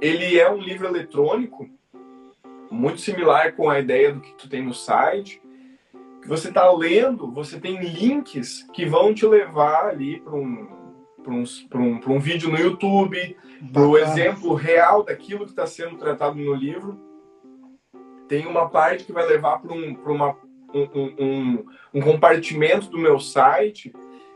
ele 0.00 0.38
é 0.38 0.50
um 0.50 0.58
livro 0.58 0.88
eletrônico 0.88 1.68
muito 2.70 3.00
similar 3.00 3.52
com 3.52 3.70
a 3.70 3.78
ideia 3.78 4.12
do 4.12 4.20
que 4.20 4.34
tu 4.34 4.48
tem 4.48 4.62
no 4.62 4.74
site. 4.74 5.40
Que 6.20 6.28
você 6.28 6.48
está 6.48 6.70
lendo, 6.70 7.30
você 7.30 7.60
tem 7.60 7.80
links 7.80 8.66
que 8.72 8.84
vão 8.84 9.14
te 9.14 9.24
levar 9.24 9.86
ali 9.86 10.20
para 10.20 10.34
um, 10.34 10.68
um, 11.28 11.44
um, 11.74 12.00
um 12.14 12.18
vídeo 12.18 12.50
no 12.50 12.58
YouTube, 12.58 13.36
o 13.74 13.98
exemplo 13.98 14.54
real 14.54 15.02
daquilo 15.02 15.44
que 15.44 15.50
está 15.50 15.66
sendo 15.66 15.96
tratado 15.96 16.36
no 16.36 16.54
livro. 16.54 16.98
Tem 18.28 18.46
uma 18.46 18.68
parte 18.68 19.04
que 19.04 19.12
vai 19.12 19.26
levar 19.26 19.58
para 19.58 19.72
um, 19.72 19.96
uma, 20.06 20.36
um, 20.72 21.14
um, 21.18 21.66
um 21.94 22.00
compartimento 22.00 22.88
do 22.88 22.98
meu 22.98 23.18
site 23.18 23.92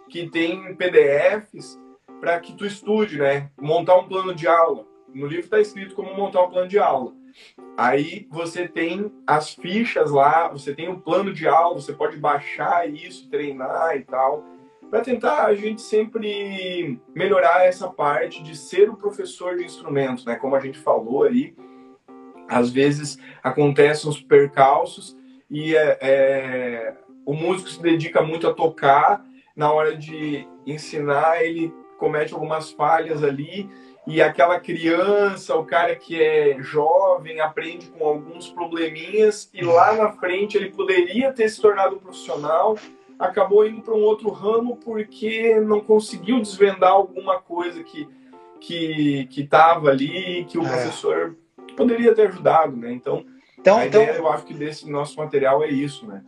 que 0.08 0.28
tem 0.28 0.74
PDFs 0.74 1.78
para 2.20 2.40
que 2.40 2.54
tu 2.54 2.66
estude, 2.66 3.18
né? 3.18 3.50
Montar 3.60 3.96
um 3.96 4.08
plano 4.08 4.34
de 4.34 4.46
aula. 4.46 4.86
no 5.14 5.26
livro 5.26 5.44
está 5.44 5.60
escrito 5.60 5.94
como 5.94 6.14
montar 6.14 6.42
o 6.42 6.50
plano 6.50 6.68
de 6.68 6.78
aula. 6.78 7.12
Aí 7.76 8.26
você 8.30 8.68
tem 8.68 9.12
as 9.26 9.54
fichas 9.54 10.10
lá, 10.10 10.48
você 10.48 10.74
tem 10.74 10.88
o 10.88 11.00
plano 11.00 11.32
de 11.32 11.46
aula, 11.48 11.80
você 11.80 11.92
pode 11.92 12.16
baixar 12.16 12.88
isso, 12.88 13.28
treinar 13.28 13.96
e 13.96 14.02
tal, 14.02 14.44
para 14.90 15.00
tentar 15.00 15.44
a 15.44 15.54
gente 15.54 15.82
sempre 15.82 17.00
melhorar 17.14 17.66
essa 17.66 17.88
parte 17.88 18.42
de 18.42 18.56
ser 18.56 18.88
o 18.88 18.96
professor 18.96 19.56
de 19.56 19.64
instrumentos, 19.64 20.24
né? 20.24 20.36
Como 20.36 20.54
a 20.54 20.60
gente 20.60 20.78
falou 20.78 21.24
aí, 21.24 21.54
às 22.48 22.70
vezes 22.70 23.18
acontecem 23.42 24.08
os 24.08 24.20
percalços 24.20 25.16
e 25.50 25.74
é, 25.74 25.98
é, 26.00 26.94
o 27.24 27.32
músico 27.34 27.68
se 27.68 27.82
dedica 27.82 28.22
muito 28.22 28.48
a 28.48 28.54
tocar, 28.54 29.24
na 29.56 29.72
hora 29.72 29.96
de 29.96 30.46
ensinar 30.66 31.42
ele 31.42 31.72
comete 31.98 32.34
algumas 32.34 32.70
falhas 32.72 33.22
ali 33.22 33.68
e 34.06 34.20
aquela 34.20 34.60
criança, 34.60 35.56
o 35.56 35.64
cara 35.64 35.96
que 35.96 36.20
é 36.20 36.56
jovem, 36.60 37.40
aprende 37.40 37.86
com 37.86 38.06
alguns 38.06 38.50
probleminhas 38.50 39.48
e 39.54 39.64
lá 39.64 39.94
na 39.94 40.12
frente 40.12 40.56
ele 40.56 40.70
poderia 40.70 41.32
ter 41.32 41.48
se 41.48 41.60
tornado 41.60 41.96
profissional, 41.96 42.76
acabou 43.18 43.66
indo 43.66 43.82
para 43.82 43.94
um 43.94 44.02
outro 44.02 44.30
ramo 44.30 44.76
porque 44.76 45.60
não 45.60 45.80
conseguiu 45.80 46.40
desvendar 46.40 46.90
alguma 46.90 47.40
coisa 47.40 47.82
que 47.82 48.08
que 48.60 49.26
que 49.30 49.42
estava 49.42 49.90
ali, 49.90 50.44
que 50.48 50.58
o 50.58 50.64
é. 50.64 50.68
professor 50.68 51.36
poderia 51.76 52.14
ter 52.14 52.28
ajudado, 52.28 52.76
né? 52.76 52.92
Então, 52.92 53.24
então, 53.58 53.78
a 53.78 53.86
então, 53.86 54.02
ideia, 54.02 54.16
eu 54.18 54.28
acho 54.28 54.44
que 54.44 54.54
desse 54.54 54.90
nosso 54.90 55.16
material 55.16 55.62
é 55.62 55.68
isso, 55.68 56.06
né? 56.06 56.22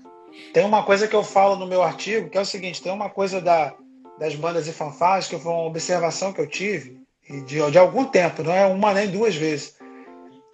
Tem 0.53 0.65
uma 0.65 0.83
coisa 0.83 1.07
que 1.09 1.15
eu 1.15 1.23
falo 1.23 1.57
no 1.57 1.67
meu 1.67 1.83
artigo, 1.83 2.29
que 2.29 2.39
é 2.39 2.41
o 2.41 2.47
seguinte, 2.47 2.83
tem 2.83 2.93
uma 2.93 3.11
coisa 3.11 3.41
da, 3.41 3.75
das 4.19 4.35
bandas 4.35 4.67
e 4.67 4.73
fanfarras, 4.73 5.29
que 5.29 5.39
foi 5.39 5.53
uma 5.53 5.65
observação 5.67 6.33
que 6.33 6.41
eu 6.41 6.47
tive, 6.47 7.01
de, 7.29 7.71
de 7.71 7.79
algum 7.79 8.05
tempo, 8.05 8.43
não 8.43 8.53
é 8.53 8.67
uma 8.67 8.93
nem 8.93 9.11
duas 9.11 9.35
vezes. 9.35 9.77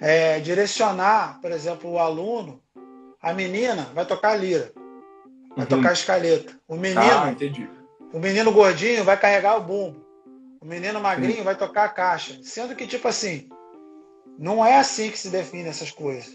É, 0.00 0.40
direcionar, 0.40 1.40
por 1.40 1.52
exemplo, 1.52 1.90
o 1.90 1.98
aluno, 1.98 2.60
a 3.20 3.32
menina 3.32 3.88
vai 3.94 4.04
tocar 4.04 4.34
lira, 4.34 4.72
vai 5.56 5.64
uhum. 5.64 5.66
tocar 5.66 5.92
escaleta. 5.92 6.52
O 6.66 6.76
menino, 6.76 7.00
ah, 7.00 7.34
o 8.12 8.18
menino 8.18 8.52
gordinho 8.52 9.04
vai 9.04 9.16
carregar 9.16 9.56
o 9.56 9.62
bumbo. 9.62 10.02
O 10.60 10.64
menino 10.64 11.00
magrinho 11.00 11.42
vai 11.42 11.56
tocar 11.56 11.84
a 11.84 11.88
caixa. 11.88 12.38
Sendo 12.42 12.76
que, 12.76 12.86
tipo 12.86 13.08
assim, 13.08 13.48
não 14.38 14.64
é 14.64 14.76
assim 14.76 15.10
que 15.10 15.18
se 15.18 15.28
define 15.28 15.68
essas 15.68 15.90
coisas. 15.90 16.26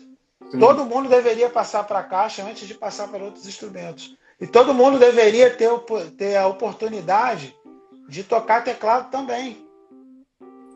Sim. 0.51 0.59
Todo 0.59 0.85
mundo 0.85 1.09
deveria 1.09 1.49
passar 1.49 1.83
para 1.85 1.99
a 1.99 2.03
caixa 2.03 2.43
antes 2.43 2.67
de 2.67 2.73
passar 2.73 3.07
para 3.07 3.23
outros 3.23 3.47
instrumentos. 3.47 4.17
E 4.39 4.45
todo 4.45 4.73
mundo 4.73 4.99
deveria 4.99 5.49
ter, 5.49 5.69
ter 6.17 6.35
a 6.35 6.47
oportunidade 6.47 7.55
de 8.07 8.23
tocar 8.23 8.63
teclado 8.63 9.09
também. 9.09 9.65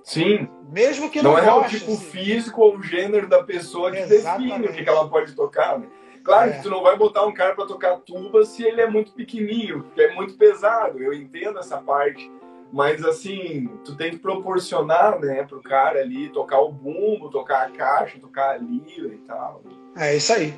Sim. 0.03 0.47
Mesmo 0.71 1.09
que 1.09 1.21
não, 1.21 1.31
não 1.31 1.37
é 1.37 1.45
goste, 1.45 1.75
o 1.75 1.79
tipo 1.79 1.91
assim. 1.93 2.05
físico 2.05 2.61
ou 2.61 2.77
o 2.77 2.83
gênero 2.83 3.27
da 3.27 3.43
pessoa 3.43 3.91
que 3.91 3.99
Exatamente. 3.99 4.61
define 4.61 4.67
o 4.67 4.83
que 4.83 4.89
ela 4.89 5.09
pode 5.09 5.33
tocar. 5.33 5.77
Né? 5.77 5.87
Claro 6.23 6.51
é. 6.51 6.53
que 6.53 6.63
tu 6.63 6.69
não 6.69 6.83
vai 6.83 6.95
botar 6.95 7.25
um 7.25 7.33
cara 7.33 7.55
para 7.55 7.65
tocar 7.65 7.97
tuba 7.97 8.45
se 8.45 8.63
ele 8.63 8.81
é 8.81 8.89
muito 8.89 9.13
pequenininho, 9.13 9.83
porque 9.83 10.01
é 10.01 10.15
muito 10.15 10.35
pesado. 10.35 11.01
Eu 11.01 11.13
entendo 11.13 11.59
essa 11.59 11.77
parte. 11.77 12.31
Mas 12.71 13.03
assim, 13.03 13.67
tu 13.83 13.95
tem 13.97 14.11
que 14.11 14.17
proporcionar, 14.17 15.19
né, 15.19 15.43
pro 15.43 15.61
cara 15.61 15.99
ali 15.99 16.29
tocar 16.29 16.61
o 16.61 16.71
bumbo, 16.71 17.29
tocar 17.29 17.67
a 17.67 17.71
caixa, 17.71 18.17
tocar 18.19 18.51
a 18.51 18.57
lira 18.57 19.13
e 19.13 19.17
tal. 19.27 19.61
É 19.97 20.15
isso 20.15 20.31
aí. 20.31 20.53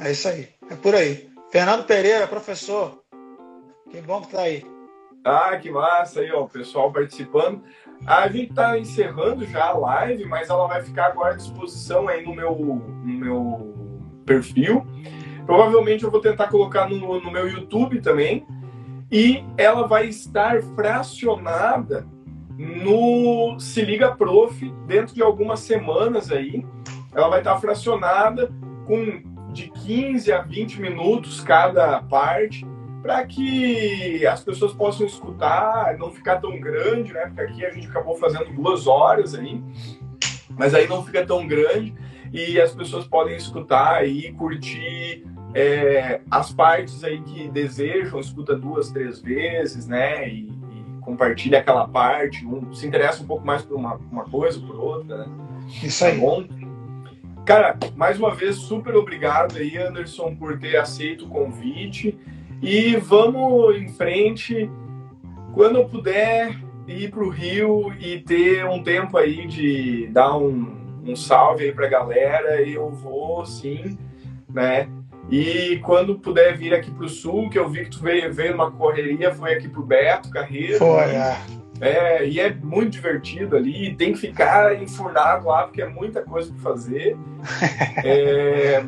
É 0.00 0.10
isso 0.10 0.28
aí. 0.28 0.48
É 0.70 0.76
por 0.76 0.94
aí. 0.94 1.28
Fernando 1.50 1.84
Pereira, 1.84 2.26
professor. 2.26 3.02
Que 3.90 4.00
bom 4.00 4.22
que 4.22 4.32
tá 4.32 4.42
aí. 4.42 4.64
Ah, 5.24 5.56
que 5.58 5.70
massa 5.70 6.20
aí, 6.20 6.32
ó, 6.32 6.44
o 6.44 6.48
pessoal 6.48 6.92
participando. 6.92 7.62
A 8.06 8.28
gente 8.28 8.54
tá 8.54 8.78
encerrando 8.78 9.44
já 9.44 9.66
a 9.66 9.76
live, 9.76 10.24
mas 10.24 10.48
ela 10.48 10.66
vai 10.66 10.82
ficar 10.82 11.06
agora 11.06 11.34
à 11.34 11.36
disposição 11.36 12.08
aí 12.08 12.24
no 12.24 12.34
meu, 12.34 12.54
no 12.54 13.18
meu 13.18 13.77
perfil. 14.28 14.86
Provavelmente 15.46 16.04
eu 16.04 16.10
vou 16.10 16.20
tentar 16.20 16.48
colocar 16.48 16.88
no, 16.88 17.18
no 17.20 17.30
meu 17.30 17.48
YouTube 17.48 18.02
também 18.02 18.46
e 19.10 19.42
ela 19.56 19.86
vai 19.86 20.06
estar 20.06 20.62
fracionada 20.76 22.06
no 22.58 23.58
Se 23.58 23.80
Liga 23.80 24.14
Prof 24.14 24.70
dentro 24.86 25.14
de 25.14 25.22
algumas 25.22 25.60
semanas 25.60 26.30
aí. 26.30 26.66
Ela 27.14 27.28
vai 27.28 27.38
estar 27.38 27.58
fracionada 27.58 28.52
com 28.86 29.22
de 29.50 29.70
15 29.70 30.30
a 30.30 30.42
20 30.42 30.80
minutos 30.80 31.40
cada 31.40 32.02
parte, 32.02 32.66
para 33.00 33.24
que 33.24 34.26
as 34.26 34.44
pessoas 34.44 34.74
possam 34.74 35.06
escutar, 35.06 35.96
não 35.96 36.10
ficar 36.10 36.36
tão 36.36 36.60
grande, 36.60 37.14
né? 37.14 37.24
Porque 37.26 37.40
aqui 37.40 37.64
a 37.64 37.70
gente 37.70 37.86
acabou 37.86 38.16
fazendo 38.16 38.52
duas 38.52 38.86
horas 38.86 39.34
aí, 39.34 39.62
mas 40.50 40.74
aí 40.74 40.86
não 40.86 41.02
fica 41.02 41.24
tão 41.24 41.46
grande 41.46 41.94
e 42.32 42.60
as 42.60 42.74
pessoas 42.74 43.06
podem 43.06 43.36
escutar 43.36 44.06
e 44.06 44.32
curtir 44.32 45.24
é, 45.54 46.20
as 46.30 46.52
partes 46.52 47.02
aí 47.02 47.20
que 47.22 47.48
desejam, 47.48 48.20
escuta 48.20 48.54
duas, 48.54 48.90
três 48.90 49.20
vezes, 49.20 49.86
né? 49.86 50.28
E, 50.28 50.48
e 50.48 51.00
compartilha 51.00 51.58
aquela 51.58 51.88
parte, 51.88 52.44
um, 52.46 52.72
se 52.72 52.86
interessa 52.86 53.22
um 53.22 53.26
pouco 53.26 53.46
mais 53.46 53.62
por 53.62 53.76
uma, 53.76 53.94
uma 54.10 54.24
coisa, 54.24 54.60
por 54.60 54.76
outra, 54.76 55.18
né? 55.18 55.26
Isso 55.82 56.04
aí. 56.04 56.12
Tá 56.12 56.18
bom? 56.18 56.44
Cara, 57.44 57.78
mais 57.96 58.18
uma 58.18 58.34
vez, 58.34 58.56
super 58.56 58.94
obrigado 58.94 59.56
aí, 59.56 59.78
Anderson, 59.78 60.34
por 60.36 60.58
ter 60.58 60.76
aceito 60.76 61.24
o 61.24 61.28
convite. 61.28 62.18
E 62.60 62.96
vamos 62.96 63.76
em 63.76 63.88
frente. 63.88 64.70
Quando 65.54 65.76
eu 65.76 65.88
puder 65.88 66.58
ir 66.86 67.10
para 67.10 67.24
o 67.24 67.30
Rio 67.30 67.92
e 67.98 68.18
ter 68.20 68.66
um 68.66 68.82
tempo 68.82 69.16
aí 69.16 69.46
de 69.46 70.08
dar 70.08 70.36
um, 70.36 70.78
um 71.08 71.16
salve 71.16 71.64
aí 71.64 71.72
para 71.72 71.86
a 71.86 71.90
galera, 71.90 72.62
eu 72.62 72.90
vou 72.90 73.44
sim, 73.46 73.98
né? 74.48 74.88
E 75.30 75.78
quando 75.82 76.18
puder 76.18 76.56
vir 76.56 76.72
aqui 76.72 76.90
para 76.90 77.04
o 77.04 77.08
sul, 77.08 77.50
que 77.50 77.58
eu 77.58 77.68
vi 77.68 77.84
que 77.84 77.90
tu 77.90 78.00
veio, 78.00 78.32
veio 78.32 78.52
numa 78.52 78.70
correria, 78.70 79.34
foi 79.34 79.52
aqui 79.54 79.68
pro 79.68 79.82
Beto 79.82 80.30
Carreiro. 80.30 80.78
Foi, 80.78 81.02
é. 81.02 81.36
é. 81.80 82.26
E 82.26 82.40
é 82.40 82.54
muito 82.54 82.92
divertido 82.92 83.54
ali, 83.56 83.94
tem 83.94 84.12
que 84.12 84.18
ficar 84.18 84.80
enfurnado 84.80 85.46
lá, 85.46 85.64
porque 85.64 85.82
é 85.82 85.88
muita 85.88 86.22
coisa 86.22 86.50
para 86.50 86.62
fazer. 86.62 87.14
é, 88.02 88.82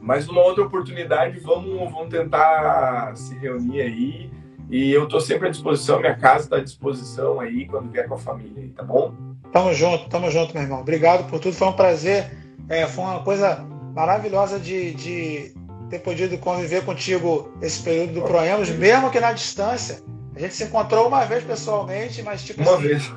mas 0.00 0.26
numa 0.26 0.42
outra 0.42 0.64
oportunidade, 0.64 1.38
vamos, 1.40 1.92
vamos 1.92 2.08
tentar 2.08 3.14
se 3.14 3.36
reunir 3.36 3.82
aí. 3.82 4.30
E 4.70 4.92
eu 4.92 5.04
estou 5.04 5.20
sempre 5.20 5.48
à 5.48 5.50
disposição, 5.50 5.98
minha 5.98 6.14
casa 6.14 6.44
está 6.44 6.56
à 6.56 6.60
disposição 6.60 7.40
aí 7.40 7.66
quando 7.66 7.90
vier 7.90 8.06
com 8.06 8.14
a 8.14 8.18
família, 8.18 8.70
tá 8.76 8.84
bom? 8.84 9.12
Tamo 9.52 9.74
junto, 9.74 10.08
tamo 10.08 10.30
junto, 10.30 10.54
meu 10.54 10.62
irmão. 10.62 10.80
Obrigado 10.80 11.28
por 11.28 11.40
tudo, 11.40 11.56
foi 11.56 11.68
um 11.68 11.72
prazer. 11.72 12.30
É, 12.68 12.86
foi 12.86 13.02
uma 13.02 13.20
coisa 13.20 13.66
maravilhosa 13.92 14.60
de, 14.60 14.94
de 14.94 15.52
ter 15.90 15.98
podido 15.98 16.38
conviver 16.38 16.84
contigo 16.84 17.52
esse 17.60 17.82
período 17.82 18.14
do 18.14 18.22
Proemos, 18.22 18.70
mesmo 18.70 19.10
que 19.10 19.18
na 19.18 19.32
distância. 19.32 20.00
A 20.36 20.38
gente 20.38 20.54
se 20.54 20.64
encontrou 20.64 21.08
uma 21.08 21.24
vez 21.24 21.42
pessoalmente, 21.42 22.22
mas 22.22 22.44
tipo 22.44 22.62
uma 22.62 22.74
assim, 22.74 22.82
vez. 22.86 23.12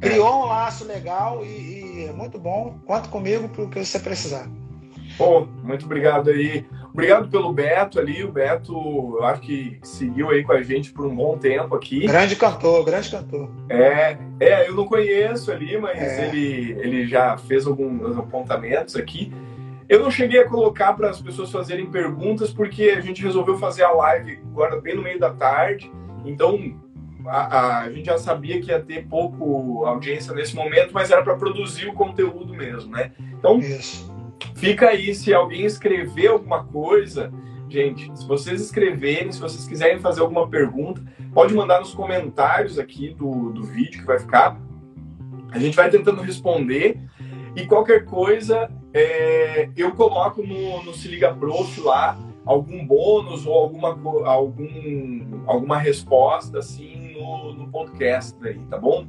criou 0.00 0.42
um 0.42 0.46
laço 0.46 0.84
legal 0.84 1.42
e, 1.42 2.02
e 2.02 2.06
é 2.06 2.12
muito 2.12 2.38
bom. 2.38 2.78
Conta 2.86 3.08
comigo 3.08 3.48
para 3.48 3.64
o 3.64 3.70
que 3.70 3.82
você 3.82 3.98
precisar. 3.98 4.46
Pô, 5.16 5.48
muito 5.64 5.86
obrigado 5.86 6.28
aí. 6.28 6.66
Obrigado 6.98 7.28
pelo 7.28 7.52
Beto 7.52 8.00
ali. 8.00 8.24
O 8.24 8.32
Beto, 8.32 8.74
eu 9.18 9.24
acho 9.24 9.40
que 9.42 9.78
seguiu 9.84 10.30
aí 10.30 10.42
com 10.42 10.50
a 10.50 10.60
gente 10.62 10.90
por 10.90 11.06
um 11.06 11.14
bom 11.14 11.38
tempo 11.38 11.76
aqui. 11.76 12.04
Grande 12.04 12.34
cantor, 12.34 12.84
grande 12.84 13.08
cantor. 13.08 13.48
É, 13.68 14.18
é 14.40 14.68
eu 14.68 14.74
não 14.74 14.84
conheço 14.84 15.52
ali, 15.52 15.78
mas 15.78 15.96
é. 15.96 16.26
ele, 16.26 16.72
ele 16.80 17.06
já 17.06 17.38
fez 17.38 17.68
alguns 17.68 18.18
apontamentos 18.18 18.96
aqui. 18.96 19.32
Eu 19.88 20.00
não 20.00 20.10
cheguei 20.10 20.40
a 20.40 20.48
colocar 20.48 20.92
para 20.94 21.08
as 21.08 21.20
pessoas 21.20 21.52
fazerem 21.52 21.86
perguntas, 21.86 22.52
porque 22.52 22.90
a 22.90 23.00
gente 23.00 23.22
resolveu 23.22 23.56
fazer 23.56 23.84
a 23.84 23.92
live 23.92 24.40
agora 24.50 24.80
bem 24.80 24.96
no 24.96 25.02
meio 25.02 25.20
da 25.20 25.30
tarde. 25.30 25.88
Então, 26.24 26.74
a, 27.26 27.58
a, 27.58 27.78
a 27.82 27.92
gente 27.92 28.06
já 28.06 28.18
sabia 28.18 28.60
que 28.60 28.72
ia 28.72 28.80
ter 28.80 29.06
pouco 29.06 29.86
audiência 29.86 30.34
nesse 30.34 30.52
momento, 30.52 30.90
mas 30.92 31.12
era 31.12 31.22
para 31.22 31.36
produzir 31.36 31.86
o 31.86 31.94
conteúdo 31.94 32.52
mesmo, 32.52 32.90
né? 32.90 33.12
Então, 33.38 33.60
Isso. 33.60 34.17
Fica 34.54 34.88
aí, 34.88 35.14
se 35.14 35.32
alguém 35.32 35.64
escrever 35.64 36.28
alguma 36.28 36.64
coisa, 36.64 37.32
gente, 37.68 38.10
se 38.16 38.26
vocês 38.26 38.60
escreverem, 38.60 39.32
se 39.32 39.40
vocês 39.40 39.66
quiserem 39.66 39.98
fazer 39.98 40.20
alguma 40.20 40.48
pergunta, 40.48 41.02
pode 41.32 41.54
mandar 41.54 41.80
nos 41.80 41.94
comentários 41.94 42.78
aqui 42.78 43.14
do, 43.14 43.50
do 43.50 43.62
vídeo 43.64 44.00
que 44.00 44.06
vai 44.06 44.18
ficar. 44.18 44.60
A 45.50 45.58
gente 45.58 45.76
vai 45.76 45.90
tentando 45.90 46.20
responder. 46.20 46.98
E 47.56 47.66
qualquer 47.66 48.04
coisa, 48.04 48.70
é, 48.92 49.70
eu 49.76 49.92
coloco 49.92 50.42
no, 50.42 50.82
no 50.84 50.94
Se 50.94 51.08
Liga 51.08 51.34
Prof 51.34 51.80
lá 51.80 52.18
algum 52.48 52.84
bônus 52.86 53.46
ou 53.46 53.52
alguma, 53.52 53.88
algum, 54.24 55.42
alguma 55.46 55.76
resposta 55.76 56.58
assim 56.58 57.12
no, 57.12 57.52
no 57.52 57.68
podcast 57.68 58.34
aí, 58.42 58.58
tá 58.70 58.78
bom? 58.78 59.06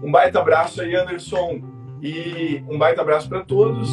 Um 0.00 0.12
baita 0.12 0.38
abraço 0.38 0.80
aí, 0.80 0.94
Anderson, 0.94 1.60
e 2.00 2.62
um 2.68 2.78
baita 2.78 3.00
abraço 3.00 3.28
para 3.28 3.40
todos. 3.40 3.90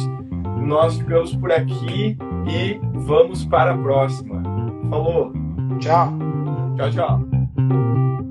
Nós 0.66 0.98
ficamos 0.98 1.34
por 1.36 1.52
aqui 1.52 2.18
e 2.48 2.80
vamos 2.92 3.44
para 3.44 3.72
a 3.72 3.78
próxima. 3.78 4.42
Falou! 4.90 5.32
Tchau! 5.78 6.12
Tchau, 6.76 6.90
tchau! 6.90 8.25